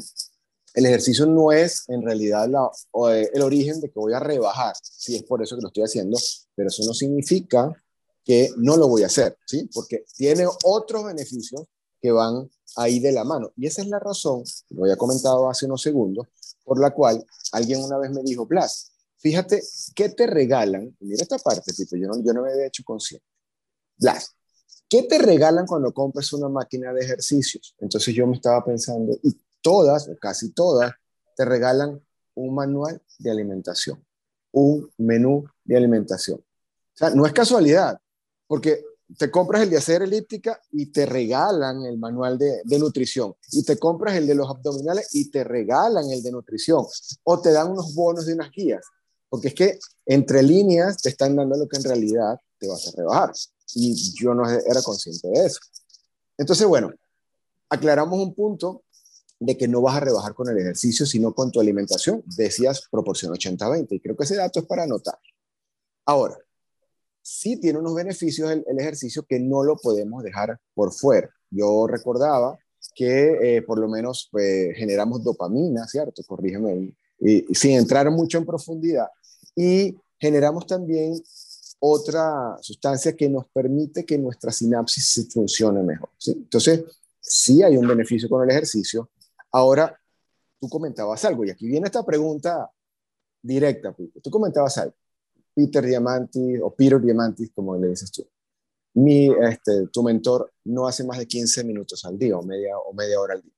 El 0.74 0.86
ejercicio 0.86 1.25
no 1.25 1.51
es 1.51 1.84
en 1.89 2.01
realidad 2.03 2.48
la, 2.48 2.69
eh, 3.12 3.29
el 3.34 3.41
origen 3.41 3.81
de 3.81 3.89
que 3.89 4.00
voy 4.00 4.13
a 4.13 4.19
rebajar, 4.19 4.75
si 4.81 5.15
es 5.15 5.24
por 5.24 5.41
eso 5.41 5.55
que 5.55 5.62
lo 5.62 5.67
estoy 5.67 5.84
haciendo, 5.84 6.17
pero 6.55 6.69
eso 6.69 6.84
no 6.86 6.93
significa 6.93 7.72
que 8.24 8.50
no 8.57 8.77
lo 8.77 8.88
voy 8.88 9.03
a 9.03 9.07
hacer, 9.07 9.38
¿sí? 9.46 9.69
Porque 9.74 10.05
tiene 10.15 10.46
otros 10.63 11.05
beneficios 11.05 11.63
que 12.01 12.12
van 12.12 12.50
ahí 12.75 13.00
de 13.00 13.12
la 13.12 13.24
mano. 13.24 13.51
Y 13.55 13.67
esa 13.67 13.81
es 13.81 13.88
la 13.88 14.00
razón, 14.00 14.43
lo 14.69 14.84
había 14.84 14.98
comentado 14.98 15.50
hace 15.50 15.65
unos 15.65 15.81
segundos, 15.81 16.27
por 16.63 16.79
la 16.79 16.91
cual 16.91 17.25
alguien 17.53 17.81
una 17.81 17.98
vez 17.98 18.12
me 18.12 18.22
dijo, 18.24 18.46
Blas, 18.46 18.91
fíjate, 19.17 19.62
¿qué 19.95 20.09
te 20.09 20.27
regalan? 20.27 20.95
Mira 21.00 21.24
esta 21.24 21.38
parte, 21.38 21.71
yo 21.91 22.07
no, 22.07 22.24
yo 22.24 22.33
no 22.33 22.43
me 22.43 22.51
había 22.51 22.67
hecho 22.67 22.83
consciente. 22.83 23.25
Blas, 23.97 24.36
¿qué 24.88 25.03
te 25.03 25.17
regalan 25.17 25.65
cuando 25.65 25.93
compras 25.93 26.31
una 26.33 26.50
máquina 26.50 26.93
de 26.93 27.01
ejercicios? 27.01 27.75
Entonces 27.79 28.13
yo 28.13 28.27
me 28.27 28.36
estaba 28.36 28.63
pensando, 28.63 29.17
y 29.24 29.38
todas, 29.62 30.07
o 30.07 30.15
casi 30.17 30.51
todas, 30.51 30.93
te 31.36 31.45
regalan 31.45 32.01
un 32.36 32.55
manual 32.55 33.01
de 33.19 33.31
alimentación, 33.31 34.03
un 34.51 34.89
menú 34.97 35.45
de 35.63 35.77
alimentación. 35.77 36.39
O 36.39 36.97
sea, 36.97 37.09
no 37.12 37.25
es 37.25 37.33
casualidad 37.33 38.00
porque 38.47 38.83
te 39.17 39.31
compras 39.31 39.63
el 39.63 39.69
de 39.69 39.77
hacer 39.77 40.01
elíptica 40.01 40.59
y 40.71 40.88
te 40.88 41.05
regalan 41.05 41.86
el 41.86 41.97
manual 41.97 42.38
de, 42.38 42.62
nutrición. 42.77 43.36
Y 43.51 43.63
te 43.63 43.77
compras 43.77 44.15
el 44.15 44.27
de 44.27 44.36
los 44.36 44.50
abdominales 44.50 45.13
y 45.13 45.29
te 45.29 45.43
regalan 45.43 46.09
el 46.12 46.21
de 46.21 46.31
nutrición. 46.31 46.86
O 47.24 47.39
te 47.39 47.51
dan 47.51 47.71
unos 47.71 47.95
bonos 47.95 48.25
de 48.25 48.33
unas 48.33 48.51
guías. 48.51 48.86
Porque 49.29 49.50
es 49.50 49.53
que 49.53 49.79
entre 50.05 50.41
líneas 50.41 50.98
te 51.01 51.10
están 51.10 51.36
dando 51.36 51.57
lo 51.57 51.67
que 51.67 51.77
en 51.77 51.84
realidad 51.84 52.39
te 52.57 52.67
vas 52.67 52.88
a 52.88 52.91
rebajar. 52.96 53.31
Y 53.75 53.93
yo 54.13 54.34
no 54.34 54.50
era 54.50 54.81
consciente 54.81 55.27
de 55.27 55.46
eso. 55.46 55.60
Entonces, 56.38 56.65
bueno, 56.67 56.91
aclaramos 57.69 58.19
un 58.19 58.34
punto. 58.34 58.84
de 59.39 59.55
que 59.55 59.67
no 59.67 59.81
vas 59.81 59.96
a 59.96 60.00
rebajar 60.00 60.34
con 60.34 60.50
el 60.50 60.57
ejercicio, 60.57 61.05
sino 61.05 61.31
con 61.31 61.51
tu 61.51 61.60
alimentación. 61.60 62.24
Decías 62.25 62.88
proporción 62.89 63.31
80-20 63.34 63.88
y 63.91 64.00
creo 64.00 64.17
que 64.17 64.24
ese 64.24 64.36
dato 64.36 64.60
es 64.60 64.65
para 64.65 64.81
anotar. 64.81 65.19
Ahora, 66.05 66.39
sí 67.27 67.57
tiene 67.57 67.79
unos 67.79 67.93
beneficios 67.93 68.50
el, 68.50 68.79
ejercicio 68.79 69.24
que 69.24 69.39
no 69.39 69.62
lo 69.62 69.75
podemos 69.77 70.24
dejar 70.24 70.57
por 70.74 70.93
fuera. 70.93 71.29
Yo 71.51 71.86
recordaba 71.86 72.57
que 72.96 73.57
eh, 73.57 73.62
por 73.62 73.79
lo 73.79 73.89
menos 73.89 74.29
pues, 74.31 74.75
generamos 74.77 75.24
dopamina, 75.24 75.86
¿cierto? 75.88 76.24
Corrígeme, 76.25 76.96
y, 77.19 77.46
sin 77.53 77.72
entrar 77.72 78.10
mucho 78.12 78.38
en 78.38 78.46
profundidad. 78.46 79.07
Y 79.58 79.98
generamos 80.20 80.68
también 80.68 81.20
otra 81.80 82.58
sustancia 82.62 83.16
que 83.16 83.28
nos 83.28 83.48
permite 83.48 84.06
que 84.06 84.18
nuestra 84.20 84.52
sinapsis 84.52 85.28
funcione 85.34 85.82
mejor. 85.82 86.10
¿sí? 86.18 86.32
Entonces, 86.32 86.84
sí 87.20 87.64
hay 87.64 87.76
un 87.76 87.88
beneficio 87.88 88.30
con 88.30 88.44
el 88.44 88.52
ejercicio. 88.52 89.10
Ahora, 89.52 90.00
tú 90.60 90.70
comentabas 90.70 91.26
algo, 91.26 91.44
y 91.44 91.50
aquí 91.50 91.68
viene 91.68 91.88
esta 91.88 92.06
pregunta 92.06 92.72
directa, 93.42 93.96
Tú 94.22 94.30
comentabas 94.30 94.78
algo. 94.78 94.94
Peter 95.56 95.84
Diamantis, 95.84 96.60
o 96.62 96.74
Peter 96.76 97.02
Diamantis, 97.02 97.50
como 97.56 97.76
le 97.78 97.88
dices 97.88 98.12
tú. 98.12 98.28
Mi, 98.94 99.28
este, 99.42 99.88
tu 99.88 100.04
mentor 100.04 100.54
no 100.66 100.88
hace 100.88 101.04
más 101.04 101.18
de 101.18 101.28
15 101.28 101.64
minutos 101.64 102.06
al 102.06 102.18
día 102.18 102.38
o 102.38 102.44
media, 102.44 102.78
o 102.78 102.94
media 102.94 103.20
hora 103.20 103.34
al 103.34 103.42
día. 103.42 103.54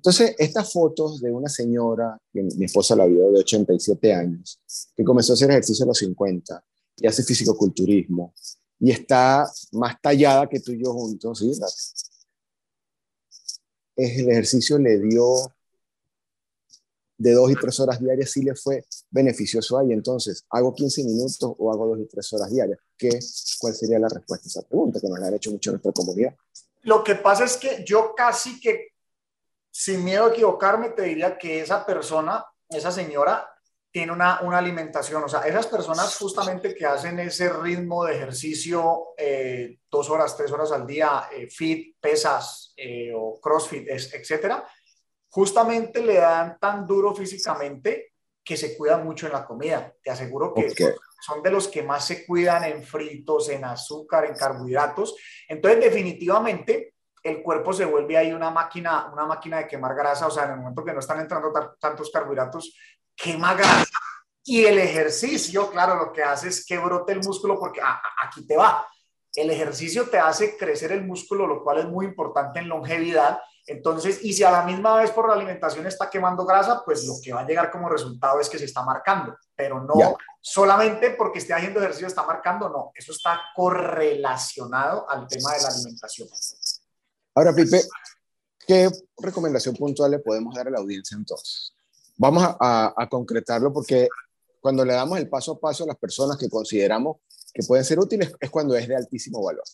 Entonces, 0.00 0.34
estas 0.38 0.72
fotos 0.72 1.20
de 1.20 1.30
una 1.30 1.50
señora, 1.50 2.18
que 2.32 2.42
mi 2.42 2.64
esposa 2.64 2.96
la 2.96 3.04
vio 3.04 3.30
de 3.32 3.40
87 3.40 4.14
años, 4.14 4.58
que 4.96 5.04
comenzó 5.04 5.32
a 5.32 5.34
hacer 5.34 5.50
ejercicio 5.50 5.84
a 5.84 5.88
los 5.88 5.98
50 5.98 6.64
y 6.96 7.06
hace 7.06 7.22
fisicoculturismo 7.22 8.32
y 8.78 8.92
está 8.92 9.46
más 9.72 10.00
tallada 10.00 10.48
que 10.48 10.58
tú 10.60 10.72
y 10.72 10.82
yo 10.82 10.94
juntos, 10.94 11.40
¿sí? 11.40 11.52
el 13.96 14.30
ejercicio 14.30 14.78
le 14.78 14.98
dio 15.00 15.52
de 17.18 17.32
dos 17.34 17.50
y 17.50 17.54
tres 17.56 17.78
horas 17.80 18.00
diarias, 18.00 18.30
sí 18.30 18.40
le 18.40 18.54
fue 18.54 18.82
beneficioso 19.10 19.76
ahí. 19.76 19.92
Entonces, 19.92 20.46
¿hago 20.48 20.72
15 20.72 21.04
minutos 21.04 21.52
o 21.58 21.70
hago 21.70 21.88
dos 21.88 21.98
y 22.00 22.06
tres 22.06 22.32
horas 22.32 22.50
diarias? 22.50 22.78
¿Qué, 22.96 23.10
¿Cuál 23.58 23.74
sería 23.74 23.98
la 23.98 24.08
respuesta 24.08 24.46
a 24.46 24.48
esa 24.48 24.62
pregunta 24.62 24.98
que 24.98 25.10
nos 25.10 25.20
la 25.20 25.26
han 25.26 25.34
hecho 25.34 25.50
mucho 25.50 25.68
en 25.68 25.74
nuestra 25.74 25.92
comunidad? 25.92 26.34
Lo 26.84 27.04
que 27.04 27.16
pasa 27.16 27.44
es 27.44 27.58
que 27.58 27.84
yo 27.86 28.14
casi 28.16 28.58
que, 28.58 28.89
sin 29.70 30.04
miedo 30.04 30.26
a 30.26 30.30
equivocarme, 30.30 30.90
te 30.90 31.02
diría 31.02 31.38
que 31.38 31.60
esa 31.60 31.86
persona, 31.86 32.44
esa 32.68 32.90
señora, 32.90 33.50
tiene 33.90 34.12
una, 34.12 34.40
una 34.42 34.58
alimentación. 34.58 35.24
O 35.24 35.28
sea, 35.28 35.40
esas 35.40 35.66
personas 35.66 36.16
justamente 36.16 36.74
que 36.74 36.86
hacen 36.86 37.18
ese 37.18 37.52
ritmo 37.52 38.04
de 38.04 38.16
ejercicio 38.16 39.08
eh, 39.16 39.78
dos 39.90 40.08
horas, 40.10 40.36
tres 40.36 40.52
horas 40.52 40.70
al 40.72 40.86
día, 40.86 41.28
eh, 41.32 41.48
fit, 41.48 41.96
pesas 42.00 42.72
eh, 42.76 43.12
o 43.14 43.40
crossfit, 43.40 43.88
etcétera, 43.88 44.64
justamente 45.28 46.02
le 46.02 46.14
dan 46.14 46.58
tan 46.58 46.86
duro 46.86 47.14
físicamente 47.14 48.12
que 48.44 48.56
se 48.56 48.76
cuidan 48.76 49.04
mucho 49.04 49.26
en 49.26 49.32
la 49.32 49.44
comida. 49.44 49.92
Te 50.02 50.10
aseguro 50.10 50.54
que 50.54 50.72
son 51.20 51.42
de 51.42 51.50
los 51.50 51.68
que 51.68 51.82
más 51.82 52.06
se 52.06 52.24
cuidan 52.24 52.64
en 52.64 52.82
fritos, 52.82 53.48
en 53.48 53.64
azúcar, 53.64 54.24
en 54.24 54.34
carbohidratos. 54.34 55.16
Entonces, 55.48 55.80
definitivamente, 55.80 56.94
el 57.22 57.42
cuerpo 57.42 57.72
se 57.72 57.84
vuelve 57.84 58.16
ahí 58.16 58.32
una 58.32 58.50
máquina, 58.50 59.10
una 59.12 59.26
máquina 59.26 59.58
de 59.58 59.66
quemar 59.66 59.94
grasa. 59.94 60.26
O 60.26 60.30
sea, 60.30 60.44
en 60.44 60.52
el 60.52 60.56
momento 60.58 60.84
que 60.84 60.92
no 60.92 61.00
están 61.00 61.20
entrando 61.20 61.52
tantos 61.78 62.10
carbohidratos, 62.10 62.76
quema 63.14 63.54
grasa. 63.54 63.98
Y 64.44 64.64
el 64.64 64.78
ejercicio, 64.78 65.70
claro, 65.70 65.96
lo 65.96 66.12
que 66.12 66.22
hace 66.22 66.48
es 66.48 66.64
que 66.64 66.78
brote 66.78 67.12
el 67.12 67.20
músculo 67.20 67.58
porque 67.58 67.80
aquí 68.22 68.46
te 68.46 68.56
va. 68.56 68.86
El 69.34 69.50
ejercicio 69.50 70.08
te 70.08 70.18
hace 70.18 70.56
crecer 70.56 70.92
el 70.92 71.06
músculo, 71.06 71.46
lo 71.46 71.62
cual 71.62 71.78
es 71.78 71.86
muy 71.86 72.06
importante 72.06 72.58
en 72.58 72.68
longevidad. 72.68 73.38
Entonces, 73.66 74.24
y 74.24 74.32
si 74.32 74.42
a 74.42 74.50
la 74.50 74.64
misma 74.64 74.96
vez 74.96 75.10
por 75.12 75.28
la 75.28 75.34
alimentación 75.34 75.86
está 75.86 76.10
quemando 76.10 76.44
grasa, 76.44 76.82
pues 76.84 77.06
lo 77.06 77.14
que 77.22 77.32
va 77.32 77.40
a 77.40 77.46
llegar 77.46 77.70
como 77.70 77.88
resultado 77.88 78.40
es 78.40 78.48
que 78.48 78.58
se 78.58 78.64
está 78.64 78.82
marcando, 78.82 79.36
pero 79.54 79.80
no 79.80 79.94
solamente 80.40 81.10
porque 81.10 81.38
esté 81.38 81.52
haciendo 81.52 81.80
ejercicio 81.80 82.06
está 82.06 82.24
marcando, 82.24 82.68
no, 82.68 82.92
eso 82.94 83.12
está 83.12 83.40
correlacionado 83.54 85.08
al 85.08 85.28
tema 85.28 85.52
de 85.52 85.62
la 85.62 85.68
alimentación. 85.68 86.28
Ahora, 87.40 87.54
Pipe, 87.54 87.80
¿qué 88.66 88.90
recomendación 89.16 89.74
puntual 89.74 90.10
le 90.10 90.18
podemos 90.18 90.54
dar 90.54 90.68
a 90.68 90.70
la 90.72 90.78
audiencia 90.78 91.16
entonces? 91.16 91.72
Vamos 92.18 92.44
a, 92.46 93.08
concretarlo 93.10 93.72
porque 93.72 94.08
cuando 94.60 94.84
le 94.84 94.92
damos 94.92 95.18
el 95.18 95.26
paso 95.26 95.52
a 95.52 95.58
paso 95.58 95.84
a 95.84 95.86
las 95.86 95.96
personas 95.96 96.36
que 96.36 96.50
consideramos 96.50 97.16
que 97.54 97.62
pueden 97.62 97.82
ser 97.86 97.98
útiles 97.98 98.30
es 98.38 98.50
cuando 98.50 98.76
es 98.76 98.86
de 98.86 98.94
altísimo 98.94 99.42
valor. 99.42 99.64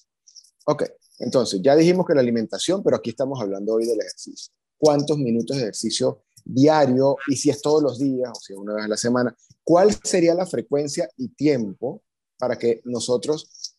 Ok, 0.66 0.84
entonces 1.18 1.60
ya 1.60 1.74
dijimos 1.74 2.06
que 2.06 2.14
la 2.14 2.20
alimentación, 2.20 2.84
pero 2.84 2.98
aquí 2.98 3.10
estamos 3.10 3.40
hablando 3.40 3.74
hoy 3.74 3.84
del 3.84 4.00
ejercicio. 4.00 4.54
¿Cuántos 4.78 5.18
minutos 5.18 5.56
de 5.56 5.64
ejercicio 5.64 6.22
diario? 6.44 7.16
Y 7.26 7.34
si 7.34 7.50
es 7.50 7.60
todos 7.60 7.82
los 7.82 7.98
días 7.98 8.30
o 8.30 8.40
si 8.40 8.52
es 8.52 8.58
una 8.60 8.74
vez 8.74 8.84
a 8.84 8.88
la 8.90 8.96
semana, 8.96 9.36
¿cuál 9.64 9.92
sería 10.04 10.34
la 10.34 10.46
frecuencia 10.46 11.10
y 11.16 11.30
tiempo 11.30 12.00
para 12.38 12.56
que 12.56 12.80
nosotros 12.84 13.74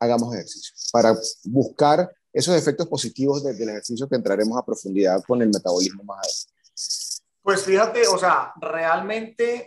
hagamos 0.00 0.34
ejercicio? 0.34 0.74
Para 0.90 1.16
buscar 1.44 2.10
esos 2.32 2.54
efectos 2.56 2.88
positivos 2.88 3.42
del 3.42 3.68
ejercicio 3.68 4.08
que 4.08 4.16
entraremos 4.16 4.56
a 4.58 4.64
profundidad 4.64 5.22
con 5.26 5.42
el 5.42 5.48
metabolismo 5.48 6.04
más 6.04 6.18
adelante. 6.18 6.60
Pues 7.42 7.64
fíjate, 7.64 8.06
o 8.06 8.18
sea, 8.18 8.52
realmente 8.60 9.66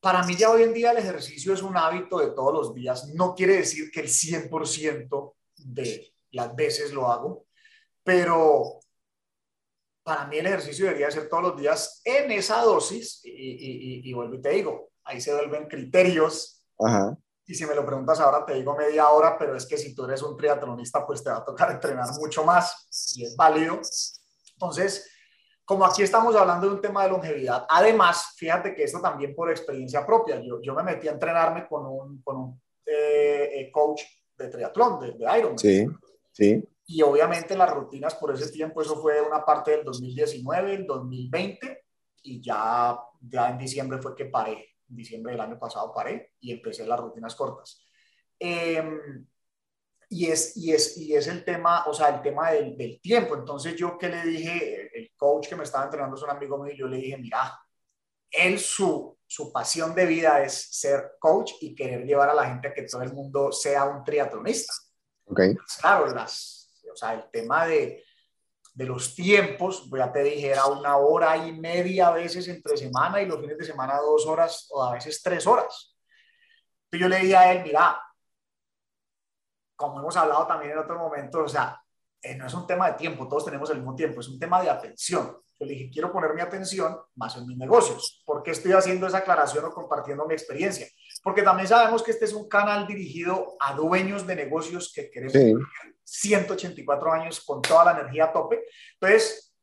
para 0.00 0.22
mí 0.24 0.34
ya 0.36 0.50
hoy 0.50 0.62
en 0.62 0.72
día 0.72 0.92
el 0.92 0.98
ejercicio 0.98 1.52
es 1.52 1.62
un 1.62 1.76
hábito 1.76 2.18
de 2.18 2.30
todos 2.30 2.52
los 2.52 2.74
días. 2.74 3.08
No 3.14 3.34
quiere 3.34 3.56
decir 3.56 3.90
que 3.90 4.00
el 4.00 4.08
100% 4.08 5.34
de 5.56 6.14
las 6.30 6.54
veces 6.54 6.92
lo 6.92 7.10
hago, 7.10 7.46
pero 8.02 8.80
para 10.02 10.26
mí 10.26 10.38
el 10.38 10.46
ejercicio 10.46 10.86
debería 10.86 11.10
ser 11.10 11.28
todos 11.28 11.42
los 11.42 11.56
días 11.60 12.00
en 12.04 12.30
esa 12.30 12.62
dosis 12.62 13.20
y, 13.24 14.08
y, 14.08 14.12
vuelvo 14.12 14.36
y 14.36 14.40
te 14.40 14.50
digo, 14.50 14.90
ahí 15.04 15.20
se 15.20 15.34
vuelven 15.34 15.68
criterios. 15.68 16.64
Y 17.50 17.54
si 17.56 17.66
me 17.66 17.74
lo 17.74 17.84
preguntas 17.84 18.20
ahora, 18.20 18.46
te 18.46 18.54
digo 18.54 18.76
media 18.76 19.08
hora, 19.08 19.36
pero 19.36 19.56
es 19.56 19.66
que 19.66 19.76
si 19.76 19.92
tú 19.92 20.04
eres 20.04 20.22
un 20.22 20.36
triatlonista, 20.36 21.04
pues 21.04 21.24
te 21.24 21.30
va 21.30 21.38
a 21.38 21.44
tocar 21.44 21.68
entrenar 21.72 22.06
mucho 22.16 22.44
más 22.44 22.86
y 23.16 23.24
es 23.24 23.34
válido. 23.34 23.80
Entonces, 24.52 25.10
como 25.64 25.84
aquí 25.84 26.04
estamos 26.04 26.36
hablando 26.36 26.68
de 26.68 26.74
un 26.74 26.80
tema 26.80 27.02
de 27.02 27.10
longevidad, 27.10 27.66
además, 27.68 28.34
fíjate 28.36 28.72
que 28.72 28.84
esto 28.84 29.00
también 29.00 29.34
por 29.34 29.50
experiencia 29.50 30.06
propia, 30.06 30.40
yo, 30.40 30.60
yo 30.62 30.74
me 30.74 30.84
metí 30.84 31.08
a 31.08 31.12
entrenarme 31.12 31.66
con 31.66 31.86
un, 31.86 32.22
con 32.22 32.36
un 32.36 32.62
eh, 32.86 33.50
eh, 33.52 33.70
coach 33.72 34.02
de 34.38 34.46
triatlón, 34.46 35.00
de, 35.00 35.12
de 35.18 35.38
Ironman. 35.38 35.58
Sí, 35.58 35.88
sí. 36.30 36.64
Y 36.86 37.02
obviamente 37.02 37.56
las 37.56 37.70
rutinas 37.74 38.14
por 38.14 38.32
ese 38.32 38.52
tiempo, 38.52 38.80
eso 38.80 38.94
fue 39.02 39.20
una 39.20 39.44
parte 39.44 39.72
del 39.72 39.82
2019, 39.82 40.72
el 40.72 40.86
2020, 40.86 41.84
y 42.22 42.40
ya, 42.40 42.96
ya 43.20 43.50
en 43.50 43.58
diciembre 43.58 44.00
fue 44.00 44.14
que 44.14 44.26
paré, 44.26 44.69
diciembre 44.90 45.32
del 45.32 45.40
año 45.40 45.58
pasado 45.58 45.92
paré 45.94 46.32
y 46.40 46.52
empecé 46.52 46.86
las 46.86 47.00
rutinas 47.00 47.34
cortas. 47.34 47.86
Eh, 48.38 48.82
y 50.12 50.26
es, 50.26 50.56
y 50.56 50.72
es, 50.72 50.98
y 50.98 51.14
es 51.14 51.28
el 51.28 51.44
tema, 51.44 51.84
o 51.86 51.94
sea, 51.94 52.08
el 52.08 52.20
tema 52.20 52.50
del, 52.50 52.76
del, 52.76 53.00
tiempo. 53.00 53.36
Entonces 53.36 53.76
yo 53.76 53.96
que 53.96 54.08
le 54.08 54.22
dije, 54.24 54.90
el 54.98 55.12
coach 55.16 55.48
que 55.48 55.56
me 55.56 55.62
estaba 55.62 55.84
entrenando 55.84 56.16
es 56.16 56.22
un 56.22 56.30
amigo 56.30 56.58
mío, 56.58 56.74
y 56.74 56.78
yo 56.78 56.88
le 56.88 56.96
dije, 56.96 57.16
mira, 57.16 57.56
él 58.30 58.58
su, 58.58 59.16
su 59.26 59.52
pasión 59.52 59.94
de 59.94 60.06
vida 60.06 60.42
es 60.42 60.68
ser 60.76 61.12
coach 61.20 61.52
y 61.60 61.76
querer 61.76 62.04
llevar 62.04 62.28
a 62.28 62.34
la 62.34 62.46
gente 62.46 62.68
a 62.68 62.74
que 62.74 62.82
todo 62.82 63.02
el 63.02 63.12
mundo 63.12 63.52
sea 63.52 63.84
un 63.84 64.02
triatlonista. 64.02 64.72
Okay. 65.26 65.54
Pues 65.54 65.78
claro, 65.80 66.12
las, 66.12 66.82
o 66.92 66.96
sea, 66.96 67.14
el 67.14 67.30
tema 67.30 67.66
de, 67.66 68.04
de 68.80 68.86
los 68.86 69.14
tiempos, 69.14 69.86
pues 69.90 70.02
ya 70.02 70.10
te 70.10 70.22
dije, 70.22 70.52
era 70.52 70.64
una 70.64 70.96
hora 70.96 71.36
y 71.36 71.52
media 71.52 72.08
a 72.08 72.12
veces 72.12 72.48
entre 72.48 72.78
semana 72.78 73.20
y 73.20 73.26
los 73.26 73.38
fines 73.38 73.58
de 73.58 73.66
semana 73.66 73.98
dos 73.98 74.26
horas 74.26 74.68
o 74.70 74.82
a 74.82 74.94
veces 74.94 75.22
tres 75.22 75.46
horas. 75.46 75.94
Entonces 76.84 77.00
yo 77.02 77.08
le 77.10 77.18
dije 77.18 77.36
a 77.36 77.52
él, 77.52 77.62
mira, 77.62 78.00
como 79.76 79.98
hemos 79.98 80.16
hablado 80.16 80.46
también 80.46 80.72
en 80.72 80.78
otro 80.78 80.98
momento, 80.98 81.42
o 81.44 81.48
sea, 81.48 81.78
eh, 82.22 82.34
no 82.36 82.46
es 82.46 82.54
un 82.54 82.66
tema 82.66 82.90
de 82.90 82.98
tiempo, 82.98 83.26
todos 83.26 83.46
tenemos 83.46 83.70
el 83.70 83.78
mismo 83.78 83.94
tiempo, 83.94 84.20
es 84.20 84.28
un 84.28 84.38
tema 84.38 84.60
de 84.62 84.68
atención. 84.68 85.38
Yo 85.58 85.66
le 85.66 85.72
dije, 85.72 85.90
quiero 85.90 86.12
poner 86.12 86.34
mi 86.34 86.40
atención 86.40 86.98
más 87.16 87.36
en 87.36 87.46
mis 87.46 87.56
negocios. 87.56 88.22
¿Por 88.24 88.42
qué 88.42 88.50
estoy 88.50 88.72
haciendo 88.72 89.06
esa 89.06 89.18
aclaración 89.18 89.64
o 89.64 89.72
compartiendo 89.72 90.26
mi 90.26 90.34
experiencia? 90.34 90.86
Porque 91.22 91.42
también 91.42 91.68
sabemos 91.68 92.02
que 92.02 92.10
este 92.10 92.24
es 92.24 92.32
un 92.32 92.48
canal 92.48 92.86
dirigido 92.86 93.56
a 93.60 93.74
dueños 93.74 94.26
de 94.26 94.36
negocios 94.36 94.92
que 94.94 95.10
queremos 95.10 95.34
184 96.04 97.12
años 97.12 97.40
con 97.40 97.60
toda 97.62 97.84
la 97.84 98.00
energía 98.00 98.24
a 98.24 98.32
tope. 98.32 98.64
Entonces, 98.94 99.54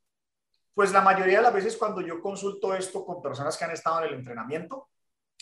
pues 0.73 0.91
la 0.91 1.01
mayoría 1.01 1.37
de 1.37 1.43
las 1.43 1.53
veces 1.53 1.75
cuando 1.75 2.01
yo 2.01 2.21
consulto 2.21 2.75
esto 2.75 3.03
con 3.03 3.21
personas 3.21 3.57
que 3.57 3.65
han 3.65 3.71
estado 3.71 3.99
en 3.99 4.09
el 4.09 4.13
entrenamiento 4.19 4.89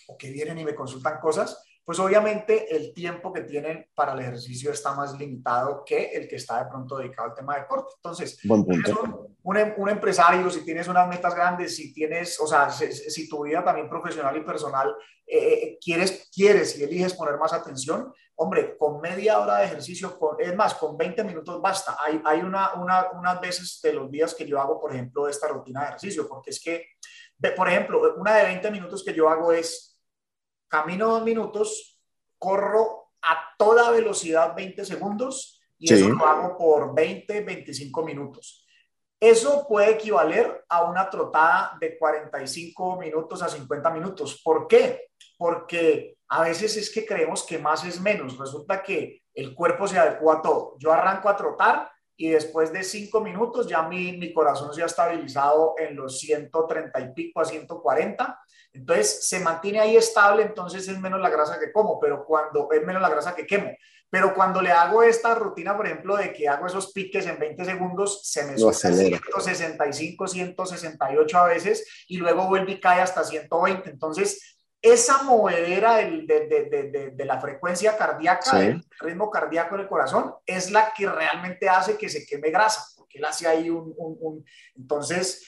o 0.08 0.18
que 0.18 0.32
vienen 0.32 0.58
y 0.58 0.66
me 0.66 0.76
consultan 0.76 1.20
cosas, 1.20 1.62
pues 1.86 2.00
obviamente 2.00 2.76
el 2.76 2.94
tiempo 2.96 3.32
que 3.32 3.42
tienen 3.42 3.88
para 3.94 4.14
el 4.14 4.20
ejercicio 4.20 4.72
está 4.72 4.96
más 4.96 5.16
limitado 5.20 5.84
que 5.86 6.06
el 6.16 6.28
que 6.28 6.38
está 6.38 6.64
de 6.64 6.70
pronto 6.70 6.98
dedicado 6.98 7.30
al 7.30 7.36
tema 7.36 7.54
de 7.54 7.62
deporte. 7.62 7.94
Entonces, 7.98 8.40
un, 8.44 9.74
un, 9.78 9.90
empresario, 9.90 10.50
si 10.50 10.66
tienes 10.66 10.88
unas 10.88 11.08
metas 11.08 11.36
grandes, 11.36 11.76
si 11.76 11.94
tienes, 11.94 12.40
o 12.40 12.48
sea, 12.48 12.72
si, 12.72 13.30
tu 13.30 13.44
vida 13.44 13.64
también 13.64 13.88
profesional 13.88 14.36
y 14.36 14.42
personal 14.42 14.96
eh, 15.28 15.38
eh, 15.38 15.78
quieres, 15.80 16.28
quieres 16.34 16.76
y 16.80 16.84
eliges 16.84 17.14
poner 17.14 17.38
más 17.38 17.54
atención, 17.54 18.12
hombre, 18.34 18.76
con 18.80 19.00
media 19.00 19.40
hora 19.40 19.60
de 19.60 19.66
ejercicio, 19.66 20.18
con, 20.18 20.38
es 20.40 20.56
más, 20.56 20.74
con 20.74 20.98
20 20.98 21.24
minutos 21.24 21.62
basta. 21.62 21.98
Hay, 22.00 22.20
hay 22.26 22.40
una, 22.40 22.74
una, 22.74 23.12
unas 23.12 23.40
veces 23.40 23.80
de 23.84 23.94
los 23.94 24.10
días 24.10 24.34
que 24.34 24.48
yo 24.48 24.60
hago, 24.60 24.82
por 24.82 24.92
ejemplo, 24.92 25.30
esta 25.30 25.48
rutina 25.50 25.82
de 25.82 25.88
ejercicio, 25.90 26.28
porque 26.28 26.50
es 26.50 26.60
que, 26.60 26.84
por 27.56 27.70
ejemplo, 27.70 28.16
una 28.18 28.34
de 28.38 28.46
20 28.46 28.72
minutos 28.72 29.04
que 29.06 29.14
yo 29.14 29.30
hago 29.30 29.52
es 29.52 29.95
camino 30.68 31.10
dos 31.10 31.24
minutos, 31.24 32.00
corro 32.38 33.12
a 33.22 33.56
toda 33.58 33.92
velocidad 33.92 34.56
20 34.56 34.86
segundos 34.86 35.62
y 35.78 35.94
eso 35.94 36.10
lo 36.10 36.26
hago 36.26 36.58
por 36.58 36.94
20, 36.94 37.42
25 37.42 38.04
minutos. 38.04 38.66
Eso 39.20 39.66
puede 39.68 39.92
equivaler 39.92 40.66
a 40.70 40.84
una 40.84 41.10
trotada 41.10 41.78
de 41.80 41.98
45 41.98 42.98
minutos 42.98 43.42
a 43.42 43.50
50 43.50 43.90
minutos. 43.92 44.42
¿Por 44.44 44.68
qué? 44.68 45.08
Porque 45.38 46.18
a 46.28 46.42
veces 46.42 46.76
es 46.78 46.92
que 46.92 47.06
creemos 47.06 47.44
que 47.44 47.58
más 47.58 47.84
es 47.86 48.00
menos. 48.00 48.38
Resulta 48.38 48.84
que 48.84 49.24
el 49.34 49.56
cuerpo 49.56 49.88
se 49.88 49.98
adecua 49.98 50.36
a 50.36 50.42
todo. 50.42 50.76
Yo 50.80 50.92
arranco 50.92 51.30
a 51.30 51.36
trotar 51.36 51.90
y 52.18 52.30
después 52.30 52.72
de 52.72 52.84
5 52.84 53.22
minutos 53.22 53.68
ya 53.68 53.84
mi, 53.84 54.18
mi 54.18 54.34
corazón 54.34 54.74
se 54.74 54.82
ha 54.82 54.86
estabilizado 54.86 55.76
en 55.78 55.96
los 55.96 56.20
130 56.20 57.00
y 57.00 57.14
pico 57.14 57.42
a 57.42 57.46
140. 57.46 58.40
Entonces 58.74 59.28
se 59.28 59.40
mantiene 59.40 59.80
ahí 59.80 59.96
estable, 59.96 60.44
entonces 60.44 60.88
es 60.88 61.00
menos 61.00 61.22
la 61.22 61.30
grasa 61.30 61.60
que 61.60 61.72
como, 61.72 62.00
pero 62.00 62.26
cuando 62.26 62.70
es 62.72 62.86
menos 62.86 63.02
la 63.02 63.10
grasa 63.10 63.36
que 63.36 63.46
quemo. 63.46 63.72
Pero 64.10 64.34
cuando 64.34 64.62
le 64.62 64.72
hago 64.72 65.04
esta 65.04 65.36
rutina, 65.36 65.76
por 65.76 65.88
ejemplo, 65.88 66.16
de 66.16 66.32
que 66.32 66.48
hago 66.48 66.68
esos 66.68 66.94
piques 66.94 67.26
en 67.26 67.38
20 67.38 67.66
segundos, 67.66 68.22
se 68.24 68.46
me 68.46 68.58
sube 68.58 68.70
a 68.70 68.74
165, 68.74 70.28
168 70.28 71.38
a 71.38 71.48
veces 71.48 72.06
y 72.08 72.18
luego 72.18 72.48
vuelve 72.48 72.74
y 72.74 72.80
cae 72.80 73.02
hasta 73.02 73.24
120. 73.24 73.90
Entonces, 73.90 74.55
esa 74.86 75.24
movedera 75.24 75.98
de, 75.98 76.26
de, 76.28 77.12
de, 77.16 77.26
la 77.26 77.42
frecuencia 77.42 77.98
cardíaca, 77.98 78.62
el 78.62 78.86
ritmo 79.00 79.32
cardíaco 79.32 79.76
del 79.76 79.88
corazón, 79.88 80.36
es 80.46 80.70
la 80.70 80.94
que 80.94 81.08
realmente 81.08 81.68
hace 81.68 81.98
que 81.98 82.08
se 82.08 82.24
queme 82.24 82.52
grasa, 82.52 82.86
porque 82.96 83.18
él 83.18 83.26
hace 83.26 83.48
ahí 83.48 83.70
un, 83.70 83.94
un, 83.98 84.18
un... 84.20 84.46
Entonces, 84.76 85.44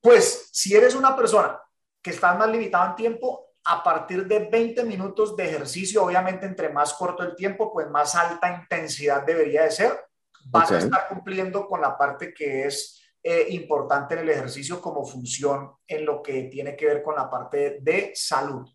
pues, 0.00 0.50
si 0.52 0.76
eres 0.76 0.94
una 0.94 1.16
persona 1.16 1.58
que 2.02 2.10
está 2.10 2.34
más 2.34 2.50
limitada 2.50 2.90
en 2.90 2.96
tiempo, 2.96 3.46
a 3.64 3.82
partir 3.82 4.26
de 4.26 4.40
20 4.50 4.84
minutos 4.84 5.34
de 5.36 5.44
ejercicio, 5.44 6.04
obviamente 6.04 6.44
entre 6.44 6.68
más 6.68 6.92
corto 6.92 7.22
el 7.22 7.34
tiempo, 7.34 7.72
pues 7.72 7.88
más 7.88 8.14
alta 8.14 8.60
intensidad 8.60 9.24
debería 9.24 9.62
de 9.62 9.70
ser. 9.70 10.04
Vas 10.46 10.70
a 10.72 10.78
estar 10.78 11.08
cumpliendo 11.08 11.66
con 11.66 11.80
la 11.80 11.96
parte 11.96 12.34
que 12.34 12.66
es 12.66 12.99
eh, 13.22 13.46
importante 13.50 14.14
en 14.14 14.20
el 14.20 14.30
ejercicio 14.30 14.80
como 14.80 15.04
función 15.04 15.72
en 15.86 16.04
lo 16.04 16.22
que 16.22 16.44
tiene 16.44 16.76
que 16.76 16.86
ver 16.86 17.02
con 17.02 17.14
la 17.14 17.28
parte 17.28 17.78
de 17.80 18.12
salud. 18.14 18.68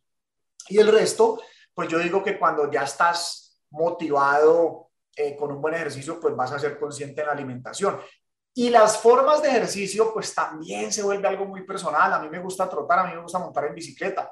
Y 0.69 0.77
el 0.77 0.91
resto, 0.91 1.41
pues 1.73 1.89
yo 1.89 1.99
digo 1.99 2.23
que 2.23 2.37
cuando 2.37 2.69
ya 2.71 2.83
estás 2.83 3.59
motivado 3.71 4.89
eh, 5.15 5.35
con 5.35 5.51
un 5.51 5.61
buen 5.61 5.73
ejercicio, 5.73 6.19
pues 6.19 6.35
vas 6.35 6.51
a 6.51 6.59
ser 6.59 6.79
consciente 6.79 7.21
en 7.21 7.27
la 7.27 7.33
alimentación. 7.33 7.99
Y 8.53 8.69
las 8.69 8.97
formas 8.97 9.41
de 9.41 9.49
ejercicio, 9.49 10.13
pues 10.13 10.33
también 10.33 10.91
se 10.91 11.03
vuelve 11.03 11.27
algo 11.27 11.45
muy 11.45 11.65
personal. 11.65 12.13
A 12.13 12.19
mí 12.19 12.29
me 12.29 12.39
gusta 12.39 12.69
trotar, 12.69 12.99
a 12.99 13.07
mí 13.07 13.13
me 13.13 13.21
gusta 13.21 13.39
montar 13.39 13.65
en 13.65 13.75
bicicleta 13.75 14.31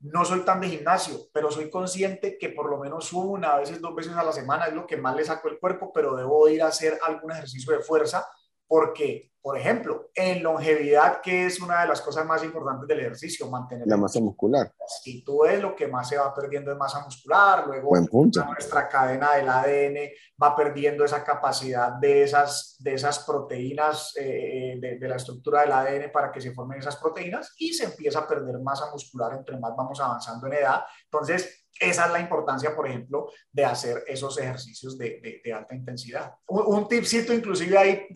no 0.00 0.24
soy 0.24 0.40
tan 0.40 0.60
de 0.60 0.68
gimnasio, 0.68 1.26
pero 1.32 1.50
soy 1.50 1.70
consciente 1.70 2.38
que 2.38 2.50
por 2.50 2.70
lo 2.70 2.78
menos 2.78 3.12
una, 3.12 3.54
a 3.54 3.58
veces 3.58 3.80
dos 3.80 3.94
veces 3.94 4.12
a 4.12 4.22
la 4.22 4.32
semana 4.32 4.66
es 4.66 4.74
lo 4.74 4.86
que 4.86 4.96
más 4.96 5.16
le 5.16 5.24
saco 5.24 5.48
el 5.48 5.58
cuerpo, 5.58 5.92
pero 5.92 6.14
debo 6.14 6.48
ir 6.48 6.62
a 6.62 6.68
hacer 6.68 6.98
algún 7.02 7.32
ejercicio 7.32 7.72
de 7.72 7.82
fuerza 7.82 8.26
porque, 8.68 9.32
por 9.40 9.56
ejemplo, 9.56 10.10
en 10.14 10.42
longevidad, 10.42 11.22
que 11.22 11.46
es 11.46 11.58
una 11.60 11.80
de 11.80 11.88
las 11.88 12.02
cosas 12.02 12.26
más 12.26 12.44
importantes 12.44 12.86
del 12.86 13.00
ejercicio, 13.00 13.48
mantener 13.48 13.86
la 13.86 13.96
masa 13.96 14.20
muscular. 14.20 14.70
Si 15.02 15.24
tú 15.24 15.42
ves 15.42 15.60
lo 15.60 15.74
que 15.74 15.88
más 15.88 16.08
se 16.08 16.18
va 16.18 16.34
perdiendo 16.34 16.70
es 16.70 16.76
masa 16.76 17.02
muscular, 17.02 17.66
luego 17.66 17.90
nuestra 17.96 18.88
cadena 18.88 19.34
del 19.34 19.48
ADN 19.48 20.10
va 20.40 20.54
perdiendo 20.54 21.04
esa 21.04 21.24
capacidad 21.24 21.94
de 21.94 22.24
esas, 22.24 22.76
de 22.78 22.94
esas 22.94 23.20
proteínas, 23.20 24.12
eh, 24.16 24.76
de, 24.78 24.98
de, 24.98 25.08
la 25.08 25.16
estructura 25.16 25.62
del 25.62 25.72
ADN 25.72 26.12
para 26.12 26.30
que 26.30 26.42
se 26.42 26.52
formen 26.52 26.78
esas 26.78 26.96
proteínas 26.96 27.54
y 27.56 27.72
se 27.72 27.86
empieza 27.86 28.20
a 28.20 28.28
perder 28.28 28.60
masa 28.60 28.90
muscular 28.92 29.32
entre 29.32 29.58
más 29.58 29.72
vamos 29.74 29.98
avanzando 29.98 30.46
en 30.46 30.52
edad. 30.52 30.82
Entonces, 31.04 31.67
esa 31.80 32.06
es 32.06 32.12
la 32.12 32.20
importancia, 32.20 32.74
por 32.74 32.88
ejemplo, 32.88 33.30
de 33.52 33.64
hacer 33.64 34.04
esos 34.06 34.38
ejercicios 34.38 34.98
de, 34.98 35.40
de, 35.44 35.52
alta 35.52 35.74
intensidad. 35.74 36.34
Un, 36.46 36.88
tipcito 36.88 37.32
inclusive 37.32 37.78
ahí, 37.78 38.06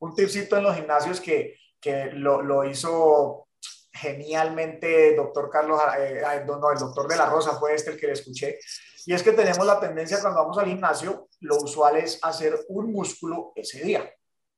un 0.00 0.14
tipcito 0.14 0.56
en 0.56 0.62
los 0.62 0.76
gimnasios 0.76 1.20
que, 1.20 1.56
que 1.80 2.06
lo, 2.12 2.42
lo, 2.42 2.64
hizo 2.64 3.48
genialmente 3.92 5.16
doctor 5.16 5.50
Carlos, 5.50 5.80
eh, 5.98 6.22
no, 6.46 6.70
el 6.70 6.78
doctor 6.78 7.08
de 7.08 7.16
la 7.16 7.26
Rosa 7.28 7.58
fue 7.58 7.74
este 7.74 7.90
el 7.90 7.98
que 7.98 8.06
le 8.06 8.12
escuché, 8.12 8.58
y 9.06 9.14
es 9.14 9.22
que 9.22 9.32
tenemos 9.32 9.66
la 9.66 9.80
tendencia 9.80 10.20
cuando 10.20 10.40
vamos 10.40 10.58
al 10.58 10.66
gimnasio, 10.66 11.28
lo 11.40 11.56
usual 11.56 11.96
es 11.96 12.18
hacer 12.22 12.58
un 12.68 12.92
músculo 12.92 13.52
ese 13.56 13.80
día. 13.80 14.08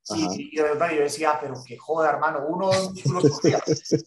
Y, 0.09 0.57
de 0.57 0.63
verdad 0.63 0.91
yo 0.91 1.03
decía, 1.03 1.39
pero 1.41 1.55
qué 1.65 1.77
joda, 1.77 2.11
hermano, 2.11 2.45
uno 2.49 2.71
por 3.05 3.43
día. 3.43 3.63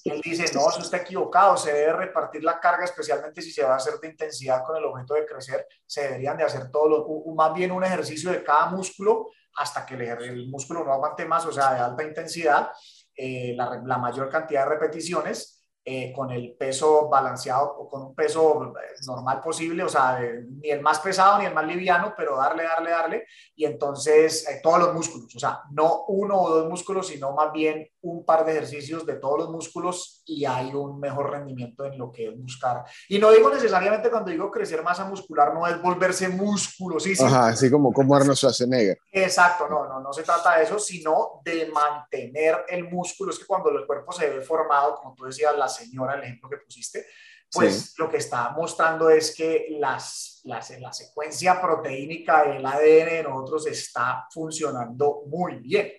él 0.05 0.21
dice, 0.21 0.45
no, 0.53 0.69
eso 0.69 0.79
está 0.79 0.97
equivocado, 0.97 1.55
se 1.55 1.71
debe 1.71 1.93
repartir 1.93 2.43
la 2.43 2.59
carga, 2.59 2.83
especialmente 2.83 3.41
si 3.41 3.51
se 3.51 3.63
va 3.63 3.73
a 3.73 3.77
hacer 3.77 3.99
de 3.99 4.09
intensidad 4.09 4.63
con 4.63 4.75
el 4.75 4.83
objeto 4.85 5.13
de 5.13 5.25
crecer, 5.25 5.67
se 5.85 6.03
deberían 6.03 6.37
de 6.37 6.43
hacer 6.43 6.71
todos 6.71 7.05
más 7.35 7.53
bien 7.53 7.71
un 7.71 7.83
ejercicio 7.83 8.31
de 8.31 8.43
cada 8.43 8.67
músculo 8.67 9.27
hasta 9.55 9.85
que 9.85 9.95
el, 9.95 10.49
músculo 10.49 10.83
no 10.83 10.91
aguante 10.91 11.25
más, 11.25 11.45
o 11.45 11.51
sea, 11.51 11.73
de 11.73 11.79
alta 11.79 12.03
intensidad, 12.03 12.71
eh, 13.15 13.53
la, 13.55 13.81
la 13.85 13.97
mayor 13.97 14.29
cantidad 14.29 14.63
de 14.63 14.69
repeticiones 14.71 15.52
eh, 15.85 16.13
con 16.13 16.31
el 16.31 16.53
peso 16.53 17.09
balanceado 17.09 17.75
o 17.77 17.89
con 17.89 18.03
un 18.03 18.15
peso 18.15 18.73
eh, 18.77 18.95
normal 19.05 19.41
posible, 19.41 19.83
o 19.83 19.89
sea, 19.89 20.17
ni 20.17 20.69
el 20.69 20.81
más 20.81 20.99
pesado 20.99 21.39
ni 21.39 21.45
el 21.45 21.53
más 21.53 21.67
liviano, 21.67 22.13
pero 22.15 22.37
darle, 22.37 22.63
darle, 22.63 22.89
darle, 22.89 23.27
y 23.53 23.65
entonces 23.65 24.47
eh, 24.47 24.61
todos 24.63 24.79
los 24.79 24.93
músculos, 24.93 25.35
o 25.35 25.39
sea, 25.39 25.63
no 25.71 26.05
uno 26.07 26.39
o 26.39 26.49
dos 26.49 26.69
músculos, 26.69 27.07
sino 27.07 27.33
más 27.33 27.51
bien 27.51 27.85
un 28.03 28.25
par 28.25 28.45
de 28.45 28.51
ejercicios 28.51 29.05
de 29.05 29.15
todos 29.15 29.39
los 29.39 29.49
músculos 29.49 30.21
y 30.25 30.45
hay 30.45 30.73
un 30.73 30.99
mejor 30.99 31.31
rendimiento 31.31 31.85
en 31.85 31.97
lo 31.97 32.11
que 32.11 32.27
es 32.27 32.37
buscar. 32.37 32.83
Y 33.07 33.17
no 33.17 33.31
digo 33.31 33.49
necesariamente 33.49 34.09
cuando 34.09 34.29
digo 34.29 34.51
crecer 34.51 34.83
masa 34.83 35.05
muscular, 35.05 35.53
no 35.53 35.65
es 35.65 35.81
volverse 35.81 36.27
musculosísimo. 36.27 37.27
Ajá, 37.27 37.47
así 37.47 37.71
como, 37.71 37.93
como 37.93 38.15
Arnold 38.15 38.37
Schwarzenegger. 38.37 38.99
Exacto, 39.11 39.67
no, 39.69 39.87
no, 39.87 40.01
no 40.01 40.11
se 40.11 40.23
trata 40.23 40.57
de 40.57 40.63
eso, 40.65 40.77
sino 40.77 41.41
de 41.45 41.71
mantener 41.71 42.65
el 42.67 42.89
músculo. 42.89 43.31
Es 43.31 43.39
que 43.39 43.45
cuando 43.45 43.69
el 43.69 43.85
cuerpo 43.85 44.11
se 44.11 44.29
ve 44.29 44.41
formado, 44.41 44.95
como 44.95 45.15
tú 45.15 45.23
decías, 45.23 45.57
las 45.57 45.75
señora, 45.75 46.15
el 46.15 46.23
ejemplo 46.23 46.49
que 46.49 46.57
pusiste, 46.57 47.05
pues 47.53 47.93
lo 47.99 48.09
que 48.09 48.17
está 48.17 48.49
mostrando 48.49 49.09
es 49.09 49.33
que 49.35 49.67
las, 49.79 50.41
las, 50.43 50.71
la 50.79 50.91
secuencia 50.91 51.61
proteínica 51.61 52.43
del 52.43 52.65
ADN 52.65 53.09
de 53.09 53.23
nosotros 53.23 53.67
está 53.67 54.27
funcionando 54.31 55.21
muy 55.27 55.57
bien. 55.57 55.91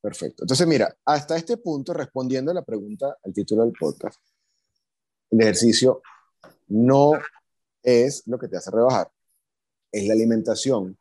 Perfecto. 0.00 0.44
Entonces, 0.44 0.66
mira, 0.66 0.96
hasta 1.04 1.36
este 1.36 1.56
punto, 1.58 1.92
respondiendo 1.92 2.50
a 2.50 2.54
la 2.54 2.62
pregunta, 2.62 3.18
al 3.22 3.32
título 3.32 3.62
del 3.62 3.72
podcast, 3.78 4.18
el 5.30 5.40
ejercicio 5.42 6.00
no 6.68 7.12
es 7.82 8.22
lo 8.26 8.38
que 8.38 8.48
te 8.48 8.56
hace 8.56 8.70
rebajar, 8.70 9.10
es 9.92 10.06
la 10.06 10.14
alimentación. 10.14 10.96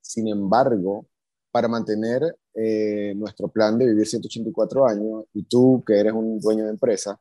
Sin 0.00 0.28
embargo, 0.28 1.06
para 1.50 1.68
mantener 1.68 2.36
eh, 2.54 3.14
nuestro 3.16 3.48
plan 3.48 3.78
de 3.78 3.86
vivir 3.86 4.06
184 4.06 4.86
años 4.86 5.24
y 5.32 5.42
tú 5.44 5.82
que 5.86 5.98
eres 5.98 6.12
un 6.12 6.38
dueño 6.38 6.64
de 6.64 6.70
empresa, 6.70 7.20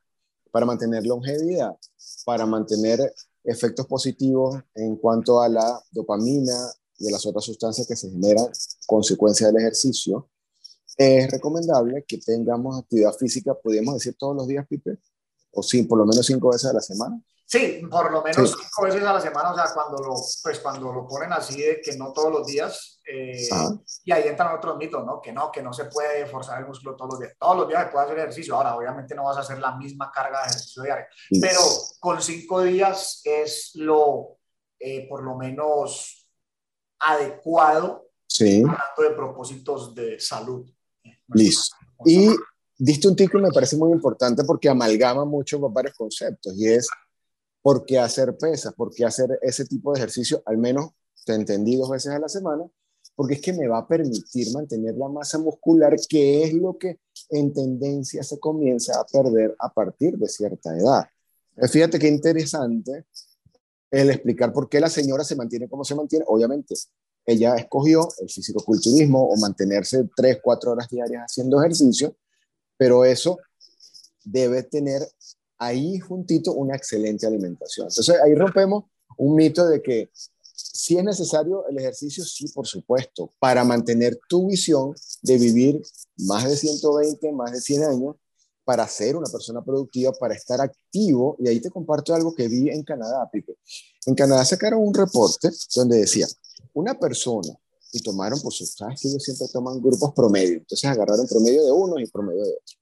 para 0.52 0.66
mantener 0.66 1.06
longevidad, 1.06 1.76
para 2.24 2.46
mantener 2.46 3.00
efectos 3.44 3.86
positivos 3.88 4.56
en 4.76 4.96
cuanto 4.96 5.42
a 5.42 5.50
la 5.50 5.82
dopamina 5.92 6.72
y 6.98 7.08
a 7.08 7.12
las 7.12 7.26
otras 7.26 7.44
sustancias 7.44 7.86
que 7.88 7.96
se 7.96 8.10
generan 8.10 8.48
consecuencia 8.86 9.48
del 9.48 9.58
ejercicio, 9.58 10.30
es 10.98 11.32
recomendable 11.32 12.04
que 12.08 12.18
tengamos 12.18 12.80
actividad 12.80 13.14
física, 13.14 13.54
podríamos 13.54 13.96
decir 13.96 14.16
todos 14.18 14.36
los 14.36 14.48
días, 14.48 14.66
Pipe, 14.68 14.98
o 15.52 15.64
sí, 15.64 15.84
por 15.84 15.98
lo 15.98 16.06
menos 16.06 16.26
cinco 16.26 16.50
veces 16.50 16.70
a 16.70 16.74
la 16.74 16.82
semana. 16.82 17.22
Sí, 17.48 17.82
por 17.92 18.12
lo 18.12 18.24
menos 18.24 18.56
cinco 18.58 18.84
veces 18.84 19.04
a 19.04 19.14
la 19.14 19.22
semana, 19.22 19.52
o 19.52 19.56
sea, 19.56 19.66
cuando 19.72 20.02
lo, 20.02 20.16
pues 20.42 20.60
cuando 20.60 20.92
lo 20.92 21.08
ponen 21.08 21.32
así 21.32 21.62
de 21.62 21.80
que 21.80 21.96
no 21.96 22.12
todos 22.12 22.32
los 22.32 22.48
días, 22.48 23.00
eh, 23.08 23.48
y 24.04 24.12
ahí 24.12 24.28
entran 24.28 24.56
otros 24.56 24.78
mitos, 24.78 25.06
¿no? 25.06 25.22
Que 25.22 25.32
no, 25.32 25.52
que 25.52 25.62
no 25.62 25.72
se 25.72 25.86
puede 25.86 26.26
forzar 26.26 26.60
el 26.60 26.66
músculo 26.66 26.96
todos 26.96 27.12
los 27.12 27.20
días. 27.20 27.34
Todos 27.40 27.58
los 27.58 27.68
días 27.68 27.84
se 27.86 27.92
puede 27.92 28.06
hacer 28.06 28.18
ejercicio. 28.18 28.56
Ahora, 28.56 28.76
obviamente 28.76 29.14
no 29.14 29.26
vas 29.26 29.38
a 29.38 29.42
hacer 29.42 29.60
la 29.60 29.76
misma 29.76 30.12
carga 30.12 30.42
de 30.42 30.48
ejercicio 30.48 30.84
diario, 30.84 31.06
pero 31.40 31.60
con 32.00 32.20
cinco 32.20 32.64
días 32.64 33.22
es 33.24 33.72
lo, 33.76 34.40
eh, 34.80 35.08
por 35.08 35.24
lo 35.24 35.36
menos, 35.36 36.28
adecuado, 36.98 38.10
sí. 38.26 38.62
hablando 38.62 39.04
de 39.04 39.12
propósitos 39.12 39.94
de 39.94 40.20
salud. 40.20 40.68
Listo. 41.28 41.76
Y 42.06 42.30
diste 42.78 43.08
un 43.08 43.16
tico 43.16 43.38
que 43.38 43.44
me 43.44 43.52
parece 43.52 43.78
muy 43.78 43.92
importante 43.92 44.44
porque 44.44 44.70
amalgama 44.70 45.26
mucho 45.26 45.60
varios 45.60 45.96
conceptos 45.96 46.54
y 46.58 46.68
es 46.68 46.88
¿Por 47.66 47.84
qué 47.84 47.98
hacer 47.98 48.38
pesas? 48.38 48.76
¿Por 48.76 48.94
qué 48.94 49.06
hacer 49.06 49.40
ese 49.42 49.66
tipo 49.66 49.92
de 49.92 49.98
ejercicio? 49.98 50.44
Al 50.46 50.60
menos 50.60 50.92
te 51.26 51.34
entendí 51.34 51.76
dos 51.76 51.90
veces 51.90 52.12
a 52.12 52.20
la 52.20 52.30
semana, 52.30 52.64
porque 53.16 53.34
es 53.34 53.42
que 53.42 53.54
me 53.54 53.68
va 53.68 53.80
a 53.80 53.88
permitir 53.88 54.54
mantener 54.54 54.94
la 54.94 55.10
masa 55.10 55.40
muscular, 55.40 55.96
que 56.08 56.44
es 56.44 56.54
lo 56.54 56.78
que 56.78 57.00
en 57.32 57.52
tendencia 57.56 58.22
se 58.22 58.40
comienza 58.40 59.00
a 59.00 59.06
perder 59.08 59.56
a 59.58 59.74
partir 59.74 60.16
de 60.16 60.30
cierta 60.30 60.78
edad. 60.78 61.06
Fíjate 61.72 61.98
qué 61.98 62.08
interesante 62.08 63.06
el 63.90 64.12
explicar 64.12 64.54
por 64.54 64.70
qué 64.70 64.80
la 64.80 64.88
señora 64.88 65.24
se 65.24 65.36
mantiene 65.36 65.68
como 65.68 65.84
se 65.84 65.96
mantiene. 65.96 66.24
Obviamente, 66.28 66.76
ella 67.26 67.56
escogió 67.56 68.08
el 68.20 68.30
fisicoculturismo 68.30 69.24
o 69.24 69.36
mantenerse 69.38 70.08
tres, 70.16 70.40
cuatro 70.44 70.72
horas 70.72 70.90
diarias 70.90 71.24
haciendo 71.24 71.62
ejercicio, 71.62 72.16
pero 72.78 73.06
eso 73.06 73.38
debe 74.24 74.64
tener 74.64 75.02
ahí 75.58 76.00
juntito 76.00 76.54
una 76.54 76.76
excelente 76.76 77.26
alimentación. 77.26 77.88
Entonces 77.88 78.16
ahí 78.24 78.36
rompemos 78.36 78.86
un 79.18 79.36
mito 79.36 79.68
de 79.68 79.82
que 79.82 80.10
si 80.56 80.98
es 80.98 81.04
necesario 81.04 81.68
el 81.68 81.78
ejercicio, 81.80 82.24
sí, 82.24 82.48
por 82.50 82.68
supuesto, 82.68 83.32
para 83.40 83.64
mantener 83.64 84.20
tu 84.28 84.48
visión 84.48 84.94
de 85.22 85.38
vivir 85.38 85.82
más 86.18 86.48
de 86.48 86.56
120, 86.56 87.32
más 87.32 87.52
de 87.52 87.62
100 87.62 87.84
años, 87.84 88.16
para 88.64 88.88
ser 88.88 89.16
una 89.16 89.30
persona 89.30 89.64
productiva, 89.64 90.12
para 90.14 90.34
estar 90.34 90.60
activo. 90.60 91.38
Y 91.40 91.48
ahí 91.48 91.62
te 91.62 91.70
comparto 91.70 92.14
algo 92.14 92.34
que 92.34 92.48
vi 92.48 92.70
en 92.70 92.84
Canadá, 92.84 93.30
Pipe. 93.32 93.58
En 94.06 94.16
Canadá 94.16 94.44
sacaron 94.44 94.82
un 94.82 94.94
reporte 94.94 95.50
donde 95.76 96.00
decía, 96.00 96.28
una 96.76 97.00
persona, 97.00 97.58
y 97.92 98.02
tomaron, 98.02 98.40
pues, 98.42 98.58
sabes 98.76 99.02
que 99.02 99.08
ellos 99.08 99.24
siempre 99.24 99.48
toman 99.52 99.82
grupos 99.82 100.14
promedio, 100.14 100.58
entonces 100.58 100.90
agarraron 100.90 101.26
promedio 101.28 101.64
de 101.64 101.72
unos 101.72 102.02
y 102.02 102.08
promedio 102.08 102.44
de 102.44 102.52
otros. 102.52 102.78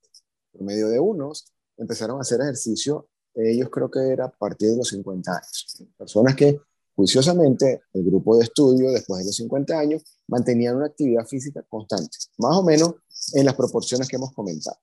Promedio 0.52 0.88
de 0.88 0.98
unos 0.98 1.46
empezaron 1.76 2.18
a 2.18 2.22
hacer 2.22 2.40
ejercicio, 2.40 3.08
ellos 3.34 3.68
creo 3.70 3.90
que 3.90 4.00
era 4.00 4.26
a 4.26 4.30
partir 4.30 4.70
de 4.70 4.76
los 4.76 4.88
50 4.88 5.30
años. 5.30 5.84
Personas 5.96 6.34
que 6.34 6.60
juiciosamente 6.96 7.82
el 7.92 8.04
grupo 8.04 8.36
de 8.36 8.44
estudio 8.44 8.90
después 8.90 9.20
de 9.20 9.26
los 9.26 9.36
50 9.36 9.78
años 9.78 10.02
mantenían 10.26 10.76
una 10.76 10.86
actividad 10.86 11.24
física 11.26 11.62
constante, 11.62 12.16
más 12.38 12.56
o 12.56 12.64
menos 12.64 12.94
en 13.34 13.46
las 13.46 13.54
proporciones 13.54 14.08
que 14.08 14.16
hemos 14.16 14.32
comentado. 14.32 14.78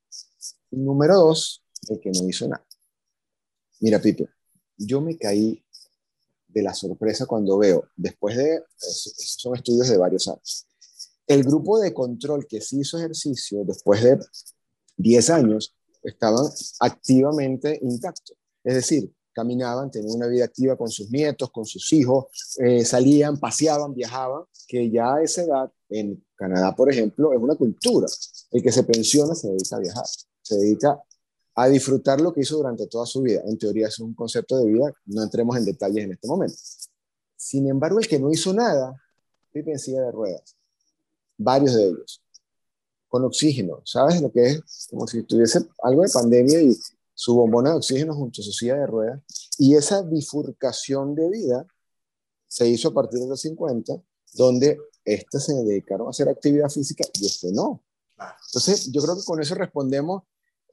Número 0.72 1.16
dos, 1.16 1.62
el 1.90 2.00
que 2.00 2.12
no 2.12 2.28
hizo 2.28 2.48
nada. 2.48 2.66
Mira, 3.82 4.00
Pipe, 4.00 4.30
yo 4.78 5.02
me 5.02 5.18
caí 5.18 5.62
de 6.54 6.64
la 6.64 6.74
sorpresa 6.74 7.26
cuando 7.26 7.58
veo, 7.58 7.86
después 7.96 8.38
de, 8.38 8.64
son 8.78 9.56
estudios 9.56 9.90
de 9.90 9.98
varios 9.98 10.28
años, 10.28 10.68
el 11.28 11.44
grupo 11.44 11.80
de 11.80 11.94
control 11.94 12.46
que 12.48 12.62
sí 12.62 12.80
hizo 12.82 12.98
ejercicio 12.98 13.64
después 13.64 14.04
de 14.04 14.20
10 14.98 15.30
años 15.30 15.76
estaban 16.04 16.46
activamente 16.80 17.80
intactos. 17.82 18.36
Es 18.64 18.76
decir, 18.76 19.12
caminaban, 19.34 19.90
tenían 19.90 20.16
una 20.16 20.28
vida 20.28 20.46
activa 20.46 20.76
con 20.78 20.90
sus 20.90 21.10
nietos, 21.10 21.50
con 21.52 21.66
sus 21.66 21.92
hijos, 21.94 22.26
eh, 22.60 22.84
salían, 22.84 23.40
paseaban, 23.40 23.94
viajaban, 23.94 24.44
que 24.68 24.90
ya 24.90 25.16
a 25.16 25.24
esa 25.24 25.44
edad, 25.44 25.72
en 25.90 26.24
Canadá, 26.36 26.76
por 26.76 26.92
ejemplo, 26.92 27.34
es 27.34 27.40
una 27.40 27.56
cultura. 27.56 28.08
El 28.52 28.62
que 28.62 28.72
se 28.72 28.84
pensiona 28.84 29.36
se 29.36 29.50
dedica 29.50 29.78
a 29.78 29.80
viajar, 29.80 30.06
se 30.42 30.58
dedica 30.58 31.02
a 31.62 31.70
disfrutar 31.70 32.20
lo 32.20 32.34
que 32.34 32.42
hizo 32.42 32.58
durante 32.58 32.88
toda 32.88 33.06
su 33.06 33.22
vida. 33.22 33.42
En 33.46 33.58
teoría 33.58 33.88
es 33.88 34.00
un 34.00 34.16
concepto 34.16 34.58
de 34.58 34.66
vida, 34.66 34.92
no 35.06 35.22
entremos 35.22 35.56
en 35.58 35.66
detalles 35.66 36.06
en 36.06 36.14
este 36.14 36.28
momento. 36.28 36.58
Sin 37.36 37.68
embargo, 37.68 38.00
el 38.00 38.08
que 38.08 38.20
no 38.20 38.32
hizo 38.32 38.52
nada, 38.52 39.00
vive 39.54 39.74
en 39.74 39.80
silla 39.80 40.02
de 40.02 40.12
ruedas, 40.12 40.56
varios 41.38 41.76
de 41.76 41.86
ellos, 41.86 42.24
con 43.08 43.24
oxígeno, 43.26 43.82
¿sabes 43.86 44.22
lo 44.22 44.32
que 44.32 44.52
es? 44.52 44.88
Como 44.90 45.06
si 45.06 45.22
tuviese 45.24 45.60
algo 45.84 46.02
de 46.02 46.10
pandemia 46.10 46.62
y 46.62 46.76
su 47.14 47.36
bombona 47.36 47.72
de 47.72 47.76
oxígeno 47.76 48.16
junto 48.16 48.42
a 48.42 48.44
su 48.44 48.52
silla 48.52 48.78
de 48.78 48.88
ruedas. 48.88 49.22
Y 49.60 49.76
esa 49.76 50.02
bifurcación 50.02 51.14
de 51.14 51.30
vida 51.30 51.68
se 52.48 52.68
hizo 52.68 52.88
a 52.88 52.94
partir 52.94 53.20
de 53.20 53.28
los 53.28 53.42
50, 53.42 54.02
donde 54.34 54.80
este 55.06 55.40
se 55.40 55.54
dedicaron 55.54 56.08
a 56.08 56.10
hacer 56.10 56.28
actividad 56.28 56.70
física 56.70 57.04
y 57.14 57.28
este 57.28 57.52
no. 57.52 57.84
Entonces, 58.48 58.92
yo 58.92 59.02
creo 59.02 59.16
que 59.16 59.24
con 59.24 59.40
eso 59.42 59.54
respondemos 59.56 60.24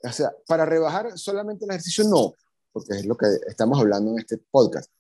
o 0.03 0.13
sea, 0.13 0.35
para 0.47 0.65
rebajar 0.65 1.19
solamente 1.19 1.65
el 1.65 1.71
ejercicio, 1.71 2.05
no, 2.05 2.35
porque 2.73 2.95
es 2.95 3.07
lo 3.07 3.17
que 3.17 3.27
estamos 3.47 3.79
hablando 3.79 4.13
en 4.13 4.19
este 4.19 4.39
podcast. 4.39 4.91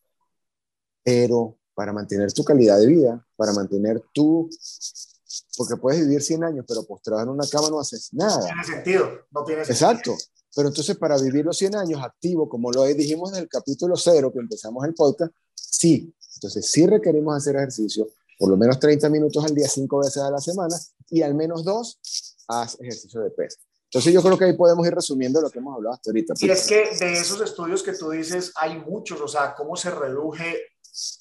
Pero 1.02 1.58
para 1.74 1.92
mantener 1.92 2.32
tu 2.32 2.44
calidad 2.44 2.78
de 2.78 2.86
vida, 2.86 3.26
para 3.36 3.52
mantener 3.52 4.02
tu... 4.12 4.48
Porque 5.56 5.76
puedes 5.76 6.00
vivir 6.00 6.22
100 6.22 6.44
años, 6.44 6.64
pero 6.66 6.84
postrado 6.84 7.22
en 7.22 7.28
una 7.28 7.46
cama 7.46 7.68
no 7.70 7.78
haces 7.78 8.12
nada. 8.12 8.38
No 8.38 8.44
tiene 8.44 8.64
sentido, 8.64 9.10
no 9.30 9.44
tiene 9.44 9.64
sentido. 9.64 9.90
Exacto. 9.90 10.16
Pero 10.54 10.68
entonces 10.68 10.96
para 10.96 11.16
vivir 11.18 11.44
los 11.44 11.56
100 11.56 11.76
años 11.76 12.02
activo, 12.02 12.48
como 12.48 12.72
lo 12.72 12.84
dijimos 12.84 13.32
en 13.32 13.40
el 13.40 13.48
capítulo 13.48 13.96
cero 13.96 14.32
que 14.32 14.40
empezamos 14.40 14.84
el 14.84 14.94
podcast, 14.94 15.32
sí. 15.54 16.12
Entonces 16.34 16.70
sí 16.70 16.86
requerimos 16.86 17.36
hacer 17.36 17.56
ejercicio, 17.56 18.08
por 18.38 18.48
lo 18.50 18.56
menos 18.56 18.78
30 18.78 19.08
minutos 19.10 19.44
al 19.44 19.54
día, 19.54 19.68
5 19.68 19.98
veces 19.98 20.22
a 20.22 20.30
la 20.30 20.40
semana, 20.40 20.76
y 21.10 21.22
al 21.22 21.34
menos 21.34 21.64
dos, 21.64 22.00
haz 22.48 22.76
ejercicio 22.80 23.20
de 23.20 23.30
peso. 23.30 23.58
Entonces 23.90 24.12
yo 24.12 24.22
creo 24.22 24.36
que 24.36 24.44
ahí 24.44 24.52
podemos 24.52 24.86
ir 24.86 24.94
resumiendo 24.94 25.40
lo 25.40 25.50
que 25.50 25.60
hemos 25.60 25.74
hablado 25.74 25.94
hasta 25.94 26.10
ahorita. 26.10 26.34
Y 26.38 26.50
es 26.50 26.66
que 26.66 26.90
de 26.98 27.12
esos 27.14 27.40
estudios 27.40 27.82
que 27.82 27.94
tú 27.94 28.10
dices 28.10 28.52
hay 28.56 28.78
muchos, 28.78 29.18
o 29.20 29.28
sea, 29.28 29.54
cómo 29.54 29.76
se 29.76 29.90
reduje 29.90 30.72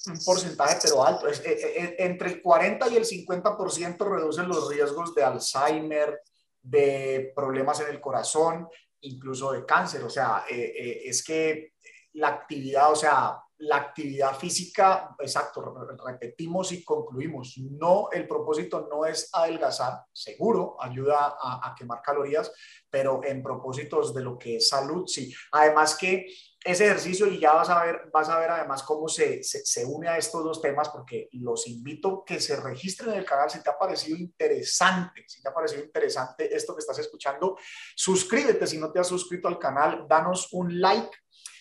un 0.07 0.19
porcentaje 0.25 0.77
pero 0.81 1.05
alto, 1.05 1.27
es, 1.27 1.39
eh, 1.41 1.51
eh, 1.51 1.73
eh, 1.75 1.95
entre 1.99 2.29
el 2.29 2.41
40 2.41 2.89
y 2.89 2.97
el 2.97 3.05
50% 3.05 3.97
reducen 3.99 4.49
los 4.49 4.69
riesgos 4.69 5.15
de 5.15 5.23
Alzheimer, 5.23 6.19
de 6.61 7.31
problemas 7.33 7.79
en 7.79 7.87
el 7.87 8.01
corazón, 8.01 8.67
incluso 9.01 9.53
de 9.53 9.65
cáncer, 9.65 10.03
o 10.03 10.09
sea, 10.09 10.43
es 10.49 11.23
que 11.23 11.73
la 12.13 12.29
actividad, 12.29 12.91
o 12.91 12.95
sea, 12.95 13.37
la 13.59 13.77
actividad 13.77 14.37
física, 14.37 15.15
exacto, 15.19 15.73
repetimos 16.05 16.71
y 16.71 16.83
concluimos, 16.83 17.57
no, 17.57 18.09
el 18.11 18.27
propósito 18.27 18.87
no 18.89 19.05
es 19.05 19.29
adelgazar, 19.33 20.05
seguro, 20.11 20.75
ayuda 20.79 21.37
a, 21.41 21.73
quemar 21.77 22.01
calorías, 22.01 22.51
pero 22.89 23.21
en 23.23 23.41
propósitos 23.41 24.13
de 24.13 24.21
lo 24.21 24.37
que 24.37 24.57
es 24.57 24.69
salud, 24.69 25.05
sí. 25.07 25.33
Además 25.51 25.95
que 25.95 26.27
ese 26.63 26.85
ejercicio, 26.85 27.27
y 27.27 27.39
ya 27.39 27.53
vas 27.53 27.69
a 27.69 27.83
ver, 27.83 28.09
vas 28.11 28.29
a 28.29 28.39
ver 28.39 28.49
además 28.49 28.83
cómo 28.83 29.07
se, 29.07 29.41
se, 29.43 29.85
une 29.85 30.07
a 30.07 30.17
estos 30.17 30.43
dos 30.43 30.61
temas, 30.61 30.89
porque 30.89 31.29
los 31.33 31.67
invito 31.67 32.23
que 32.25 32.39
se 32.39 32.57
registren 32.57 33.11
en 33.11 33.19
el 33.19 33.25
canal 33.25 33.49
si 33.49 33.63
te 33.63 33.69
ha 33.69 33.77
parecido 33.77 34.17
interesante, 34.17 35.23
si 35.27 35.41
te 35.41 35.49
ha 35.49 35.53
parecido 35.53 35.83
interesante 35.83 36.53
esto 36.53 36.75
que 36.75 36.81
estás 36.81 36.99
escuchando, 36.99 37.57
suscríbete 37.95 38.67
si 38.67 38.77
no 38.77 38.91
te 38.91 38.99
has 38.99 39.07
suscrito 39.07 39.47
al 39.47 39.59
canal, 39.59 40.05
danos 40.07 40.49
un 40.51 40.79
like 40.79 41.17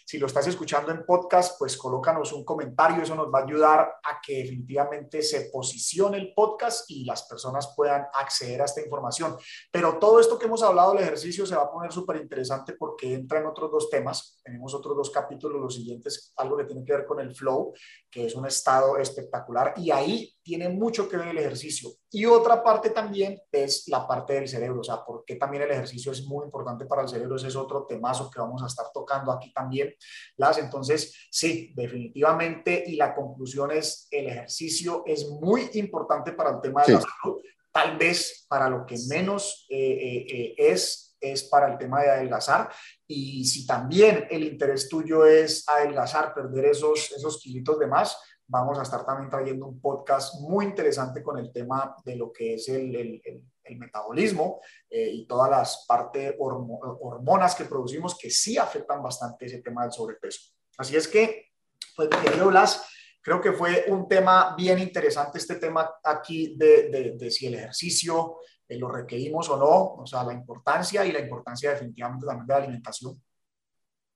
si 0.07 0.19
lo 0.19 0.29
estás 0.29 0.47
escuchando 0.47 0.93
en 0.93 1.05
podcast, 1.05 1.59
pues 1.59 1.77
colócanos 1.77 2.33
un 2.33 2.45
comentario, 2.45 3.03
eso 3.03 3.17
nos 3.17 3.27
va 3.27 3.41
a 3.41 3.43
ayudar 3.43 3.81
a 4.05 4.21
que 4.25 4.39
definitivamente 4.39 5.21
se 5.21 5.51
posicione 5.53 6.17
el 6.19 6.33
podcast 6.33 6.89
y 6.89 7.05
las 7.05 7.25
personas 7.25 7.75
puedan 7.75 8.07
acceder 8.15 8.63
a 8.63 8.67
esta 8.67 8.81
información. 8.81 9.37
Pero 9.73 9.99
todo 9.99 10.21
esto 10.21 10.39
que 10.39 10.47
hemos 10.47 10.63
hablado 10.63 10.93
del 10.93 11.03
ejercicio 11.03 11.45
se 11.45 11.57
va 11.57 11.65
a 11.65 11.73
poner 11.73 11.91
súper 11.91 12.19
interesante 12.19 12.75
porque 12.75 13.15
entra 13.15 13.41
en 13.41 13.47
otros 13.47 13.69
dos 13.69 13.91
temas. 13.91 14.41
Tenemos 14.45 14.73
otros 14.75 14.97
dos 14.97 15.11
capítulos, 15.11 15.61
los 15.61 15.75
siguientes, 15.75 16.33
algo 16.37 16.57
que 16.57 16.65
tiene 16.67 16.85
que 16.85 16.93
ver 16.93 17.05
con 17.05 17.19
el 17.19 17.35
flow, 17.35 17.75
que 18.17 18.25
es 18.25 18.35
un 18.35 18.47
estado 18.47 18.97
espectacular 18.97 19.75
y 19.77 19.91
ahí 19.91 20.35
tiene 20.43 20.71
mucho 20.71 21.07
que 21.07 21.19
ver 21.19 21.29
el 21.29 21.37
ejercicio. 21.37 21.91
Y 22.11 22.25
otra 22.25 22.65
parte 22.65 22.89
también 22.89 23.39
es 23.53 23.87
la 23.89 24.09
parte 24.09 24.33
del 24.33 24.49
cerebro, 24.49 24.81
o 24.81 24.83
sea, 24.83 25.05
porque 25.05 25.37
también 25.37 25.65
el 25.65 25.71
ejercicio 25.71 26.13
es 26.13 26.25
muy 26.25 26.47
importante 26.47 26.87
para 26.87 27.03
el 27.03 27.09
cerebro, 27.11 27.37
ese 27.37 27.49
es 27.49 27.57
otro 27.57 27.85
temazo 27.85 28.31
que 28.31 28.41
vamos 28.41 28.63
a 28.63 28.69
estar 28.69 28.87
tocando 28.91 29.31
aquí 29.31 29.53
también. 29.53 29.95
Las, 30.39 30.57
entonces, 30.57 31.29
sí, 31.31 31.75
definitivamente, 31.77 32.85
y 32.87 32.97
la 32.97 33.15
conclusión 33.15 33.71
es, 33.71 34.09
el 34.11 34.29
ejercicio 34.29 35.03
es 35.05 35.29
muy 35.29 35.69
importante 35.75 36.33
para 36.33 36.53
el 36.53 36.63
tema 36.63 36.85
de 36.85 36.95
la 36.95 37.01
salud, 37.03 37.43
tal 37.71 37.99
vez 37.99 38.47
para 38.49 38.71
lo 38.71 38.87
que 38.87 38.97
menos 39.11 39.67
eh, 39.69 39.77
eh, 39.77 40.27
eh, 40.31 40.55
es, 40.57 41.19
es 41.21 41.45
para 41.45 41.71
el 41.71 41.77
tema 41.77 42.01
de 42.01 42.13
adelgazar. 42.13 42.71
Y 43.07 43.45
si 43.45 43.67
también 43.67 44.27
el 44.31 44.45
interés 44.45 44.89
tuyo 44.89 45.25
es 45.25 45.69
adelgazar, 45.69 46.35
perder 46.35 46.67
esos, 46.67 47.13
esos 47.13 47.41
kilitos 47.41 47.79
de 47.79 47.87
más, 47.87 48.19
vamos 48.49 48.79
a 48.79 48.83
estar 48.83 49.05
también 49.05 49.31
trayendo 49.31 49.67
un 49.67 49.81
podcast 49.81 50.41
muy 50.41 50.65
interesante 50.65 51.23
con 51.23 51.39
el 51.39 51.53
tema 51.53 51.97
de 52.05 52.17
lo 52.17 52.33
que 52.33 52.55
es 52.55 52.69
el, 52.69 52.95
el, 52.95 53.23
el, 53.65 53.79
metabolismo 53.79 54.61
eh, 54.89 55.11
y 55.13 55.27
todas 55.27 55.51
las 55.51 55.85
partes 55.89 56.35
hormonas 56.39 57.55
que 57.55 57.65
producimos 57.65 58.17
que 58.17 58.31
sí 58.31 58.57
afectan 58.57 59.03
bastante 59.03 59.47
ese 59.47 59.59
tema 59.59 59.83
del 59.83 59.93
sobrepeso. 59.93 60.53
Así 60.79 60.95
es 60.97 61.09
que, 61.09 61.53
pues, 61.97 62.09
querido 62.09 62.49
Blas, 62.49 62.87
creo 63.21 63.41
que 63.41 63.53
fue 63.53 63.87
un 63.89 64.07
tema 64.07 64.55
bien 64.57 64.79
interesante 64.79 65.39
este 65.39 65.57
tema 65.57 65.91
aquí 66.05 66.55
de, 66.57 66.89
de, 66.89 67.17
de 67.17 67.31
si 67.31 67.47
el 67.47 67.55
ejercicio 67.55 68.37
eh, 68.69 68.79
lo 68.79 68.91
requerimos 68.91 69.49
o 69.49 69.57
no, 69.57 70.03
o 70.03 70.07
sea, 70.07 70.25
la 70.25 70.33
importancia 70.33 71.05
y 71.05 71.13
la 71.13 71.21
importancia 71.21 71.71
definitivamente 71.71 72.27
también 72.27 72.47
de 72.47 72.53
la 72.53 72.59
alimentación. 72.59 73.23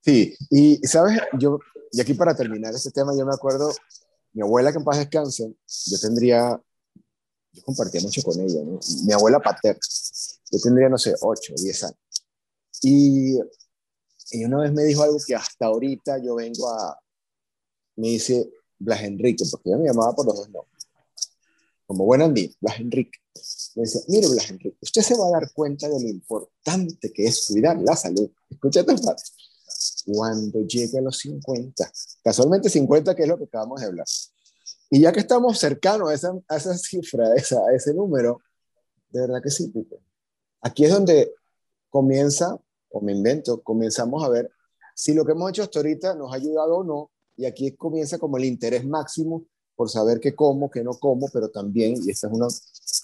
Sí, 0.01 0.35
y 0.49 0.77
sabes, 0.87 1.19
yo, 1.37 1.59
y 1.91 2.01
aquí 2.01 2.13
para 2.13 2.35
terminar 2.35 2.73
este 2.73 2.91
tema, 2.91 3.13
yo 3.17 3.25
me 3.25 3.33
acuerdo 3.33 3.71
mi 4.33 4.41
abuela 4.41 4.71
que 4.71 4.79
en 4.79 4.83
paz 4.83 4.97
descanse, 4.97 5.53
yo 5.85 5.99
tendría, 5.99 6.59
yo 7.51 7.63
compartía 7.63 8.01
mucho 8.01 8.21
con 8.23 8.39
ella, 8.39 8.61
¿no? 8.63 8.79
mi 9.05 9.13
abuela 9.13 9.39
paterna, 9.39 9.79
yo 10.51 10.59
tendría, 10.59 10.89
no 10.89 10.97
sé, 10.97 11.13
8, 11.19 11.53
10 11.57 11.83
años. 11.83 11.97
Y, 12.81 13.37
y 14.31 14.45
una 14.45 14.61
vez 14.61 14.73
me 14.73 14.83
dijo 14.83 15.03
algo 15.03 15.17
que 15.25 15.35
hasta 15.35 15.67
ahorita 15.67 16.17
yo 16.17 16.35
vengo 16.35 16.69
a, 16.69 16.97
me 17.95 18.07
dice 18.07 18.49
Blas 18.79 19.01
Enrique, 19.03 19.45
porque 19.49 19.69
yo 19.69 19.77
me 19.77 19.85
llamaba 19.85 20.13
por 20.13 20.25
los 20.25 20.35
dos 20.35 20.49
nombres. 20.49 20.87
Como 21.85 22.05
buen 22.05 22.21
Andy, 22.21 22.55
Blas 22.59 22.79
Enrique. 22.79 23.19
Me 23.75 23.83
decía, 23.83 24.01
mire 24.07 24.27
Blas 24.27 24.49
Enrique, 24.49 24.77
usted 24.81 25.01
se 25.01 25.17
va 25.17 25.27
a 25.27 25.31
dar 25.31 25.51
cuenta 25.53 25.87
de 25.87 26.01
lo 26.01 26.09
importante 26.09 27.11
que 27.13 27.25
es 27.25 27.45
cuidar 27.47 27.79
la 27.81 27.95
salud. 27.95 28.29
Escúchate, 28.49 28.93
cuando 30.05 30.61
llegue 30.61 30.97
a 30.97 31.01
los 31.01 31.17
50, 31.17 31.91
casualmente 32.23 32.69
50, 32.69 33.15
que 33.15 33.23
es 33.23 33.27
lo 33.27 33.37
que 33.37 33.45
acabamos 33.45 33.81
de 33.81 33.87
hablar. 33.87 34.05
Y 34.89 35.01
ya 35.01 35.11
que 35.11 35.21
estamos 35.21 35.57
cercanos 35.57 36.09
a 36.09 36.13
esa, 36.13 36.33
a 36.47 36.57
esa 36.57 36.77
cifra, 36.77 37.27
a, 37.27 37.35
esa, 37.35 37.59
a 37.59 37.73
ese 37.73 37.93
número, 37.93 38.41
de 39.09 39.21
verdad 39.21 39.41
que 39.41 39.49
sí, 39.49 39.67
Pipe. 39.67 39.97
Aquí 40.61 40.85
es 40.85 40.91
donde 40.91 41.33
comienza, 41.89 42.59
o 42.89 43.01
me 43.01 43.13
invento, 43.13 43.61
comenzamos 43.61 44.23
a 44.23 44.29
ver 44.29 44.51
si 44.95 45.13
lo 45.13 45.25
que 45.25 45.31
hemos 45.31 45.49
hecho 45.49 45.63
hasta 45.63 45.79
ahorita 45.79 46.15
nos 46.15 46.31
ha 46.31 46.35
ayudado 46.35 46.77
o 46.77 46.83
no, 46.83 47.11
y 47.37 47.45
aquí 47.45 47.71
comienza 47.71 48.17
como 48.19 48.37
el 48.37 48.45
interés 48.45 48.85
máximo 48.85 49.45
por 49.75 49.89
saber 49.89 50.19
qué 50.19 50.35
como, 50.35 50.69
qué 50.69 50.83
no 50.83 50.93
como, 50.93 51.27
pero 51.29 51.49
también, 51.49 51.95
y 51.95 52.11
este 52.11 52.27
es 52.27 52.33
un 52.33 52.43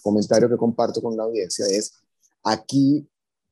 comentario 0.01 0.49
que 0.49 0.57
comparto 0.57 1.01
con 1.01 1.15
la 1.15 1.23
audiencia, 1.23 1.65
es 1.67 1.93
aquí, 2.43 3.07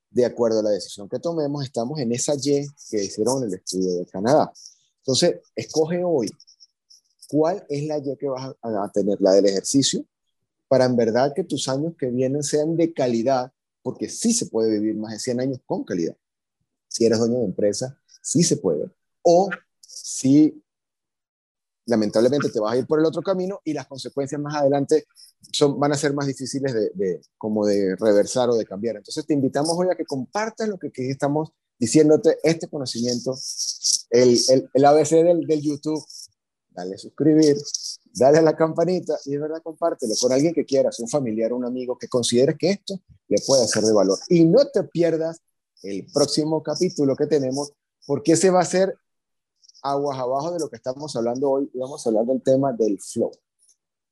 de 0.10 0.26
acuerdo 0.26 0.60
a 0.60 0.64
la 0.64 0.70
decisión 0.70 1.10
que 1.10 1.20
tomemos, 1.20 1.64
estamos 1.64 2.00
en 2.00 2.12
esa 2.12 2.36
Y 2.36 2.66
que 2.90 3.04
hicieron 3.04 3.44
en 3.44 3.50
el 3.50 3.56
estudio 3.56 3.96
de 3.96 4.06
Canadá. 4.06 4.52
Entonces, 5.00 5.42
escoge 5.56 6.04
hoy 6.04 6.30
cuál 7.28 7.66
es 7.70 7.84
la 7.86 7.98
Y 7.98 8.16
que 8.18 8.28
vas 8.28 8.56
a 8.62 8.92
tener, 8.94 9.20
la 9.22 9.34
del 9.34 9.46
ejercicio, 9.46 10.06
para 10.68 10.86
en 10.86 10.96
verdad 10.96 11.34
que 11.36 11.44
tus 11.44 11.68
años 11.68 11.94
que 11.98 12.08
vienen 12.08 12.44
sean 12.44 12.76
de 12.76 12.94
calidad, 12.94 13.52
porque 13.82 14.10
sí 14.10 14.34
se 14.34 14.48
puede 14.48 14.72
vivir 14.80 14.96
más 14.96 15.14
de 15.14 15.20
100 15.20 15.40
años 15.42 15.60
con 15.66 15.84
calidad. 15.84 16.18
Si 16.88 17.06
eres 17.06 17.20
dueño 17.20 17.40
de 17.40 17.46
empresa, 17.46 18.00
sí 18.22 18.42
se 18.44 18.58
puede. 18.58 18.90
O 19.22 19.50
si 19.82 20.64
lamentablemente 21.86 22.50
te 22.50 22.60
vas 22.60 22.74
a 22.74 22.78
ir 22.78 22.86
por 22.86 23.00
el 23.00 23.06
otro 23.06 23.22
camino 23.22 23.62
y 23.64 23.74
las 23.74 23.88
consecuencias 23.88 24.42
más 24.42 24.56
adelante 24.56 25.06
son, 25.52 25.80
van 25.80 25.92
a 25.92 25.98
ser 25.98 26.14
más 26.14 26.28
difíciles 26.28 26.74
de, 26.74 27.22
como 27.38 27.66
de 27.66 27.96
reversar 27.96 28.50
o 28.50 28.56
de 28.56 28.66
cambiar. 28.66 28.96
Entonces 28.98 29.26
te 29.26 29.34
invitamos 29.34 29.72
hoy 29.78 29.88
a 29.92 29.96
que 29.96 30.06
compartas 30.06 30.68
lo 30.68 30.78
que, 30.78 30.92
estamos 31.10 31.52
diciéndote, 31.78 32.38
este 32.44 32.68
conocimiento, 32.68 33.38
el, 34.10 34.40
el, 34.74 34.86
ABC 34.86 35.10
del, 35.10 35.46
del, 35.46 35.62
YouTube, 35.62 36.04
dale 36.70 36.96
a 36.96 36.98
suscribir, 36.98 37.58
dale 38.14 38.40
a 38.40 38.42
la 38.42 38.56
campanita 38.56 39.18
y 39.26 39.32
de 39.32 39.40
verdad 39.40 39.62
compártelo 39.62 40.14
con 40.20 40.32
alguien 40.32 40.54
que 40.54 40.66
quieras, 40.66 41.00
un 41.00 41.10
familiar, 41.10 41.54
un 41.54 41.66
amigo 41.66 41.98
que 41.98 42.08
consideres 42.08 42.56
que 42.58 42.72
esto 42.72 43.00
le 43.28 43.38
puede 43.46 43.68
ser 43.68 43.84
de 43.84 43.94
valor. 43.94 44.18
Y 44.30 44.46
no 44.46 44.66
te 44.68 44.84
pierdas 44.84 45.42
el 45.84 46.08
próximo 46.12 46.64
capítulo 46.64 47.16
que 47.16 47.28
tenemos, 47.28 47.74
porque 48.08 48.34
ese 48.34 48.50
va 48.50 48.62
a 48.62 48.66
ser 48.66 48.98
aguas 49.86 50.18
abajo 50.18 50.52
de 50.52 50.60
lo 50.60 50.70
que 50.70 50.78
estamos 50.78 51.16
hablando 51.16 51.52
hoy 51.52 51.70
vamos 51.76 52.06
a 52.06 52.10
hablar 52.10 52.26
del 52.26 52.42
tema 52.42 52.74
del 52.74 53.00
flow. 53.00 53.32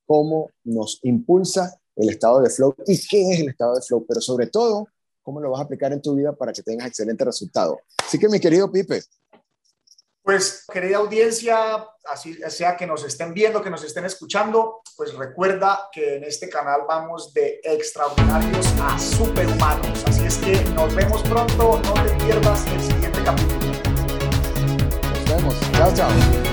Cómo 0.06 0.52
nos 0.64 1.00
impulsa 1.04 1.80
el 1.96 2.10
estado 2.10 2.42
de 2.42 2.50
flow 2.50 2.76
y 2.86 3.08
qué 3.08 3.32
es 3.32 3.40
el 3.40 3.50
estado 3.50 3.76
de 3.76 3.82
flow, 3.82 4.06
pero 4.08 4.22
sobre 4.22 4.48
todo, 4.48 4.88
cómo 5.24 5.40
lo 5.40 5.50
vas 5.50 5.62
a 5.62 5.64
aplicar 5.64 5.92
en 5.92 6.02
tu 6.02 6.16
vida 6.16 6.34
para 6.34 6.54
que 6.54 6.62
tengas 6.62 6.88
excelente 6.88 7.26
resultado. 7.26 7.80
Así 8.06 8.20
que 8.20 8.30
mi 8.30 8.40
querido 8.40 8.72
Pipe. 8.72 9.02
Pues 10.22 10.66
querida 10.72 10.98
audiencia, 10.98 11.86
así 12.06 12.36
sea 12.48 12.78
que 12.78 12.88
nos 12.88 13.04
estén 13.04 13.34
viendo, 13.34 13.62
que 13.62 13.70
nos 13.70 13.84
estén 13.84 14.06
escuchando, 14.06 14.82
pues 14.96 15.14
recuerda 15.16 15.90
que 15.92 16.18
en 16.18 16.24
este 16.24 16.50
canal 16.50 16.82
vamos 16.88 17.34
de 17.34 17.60
extraordinarios 17.64 18.68
a 18.82 18.98
superhumanos. 18.98 20.04
Así 20.06 20.24
es 20.24 20.38
que 20.38 20.64
nos 20.76 20.96
vemos 20.96 21.22
pronto, 21.24 21.82
no 21.84 21.94
te 21.94 22.26
pierdas 22.26 22.66
el 22.68 22.82
siguiente 22.82 23.24
capítulo. 23.24 23.73
Tchau, 25.74 25.92
tchau. 25.92 26.53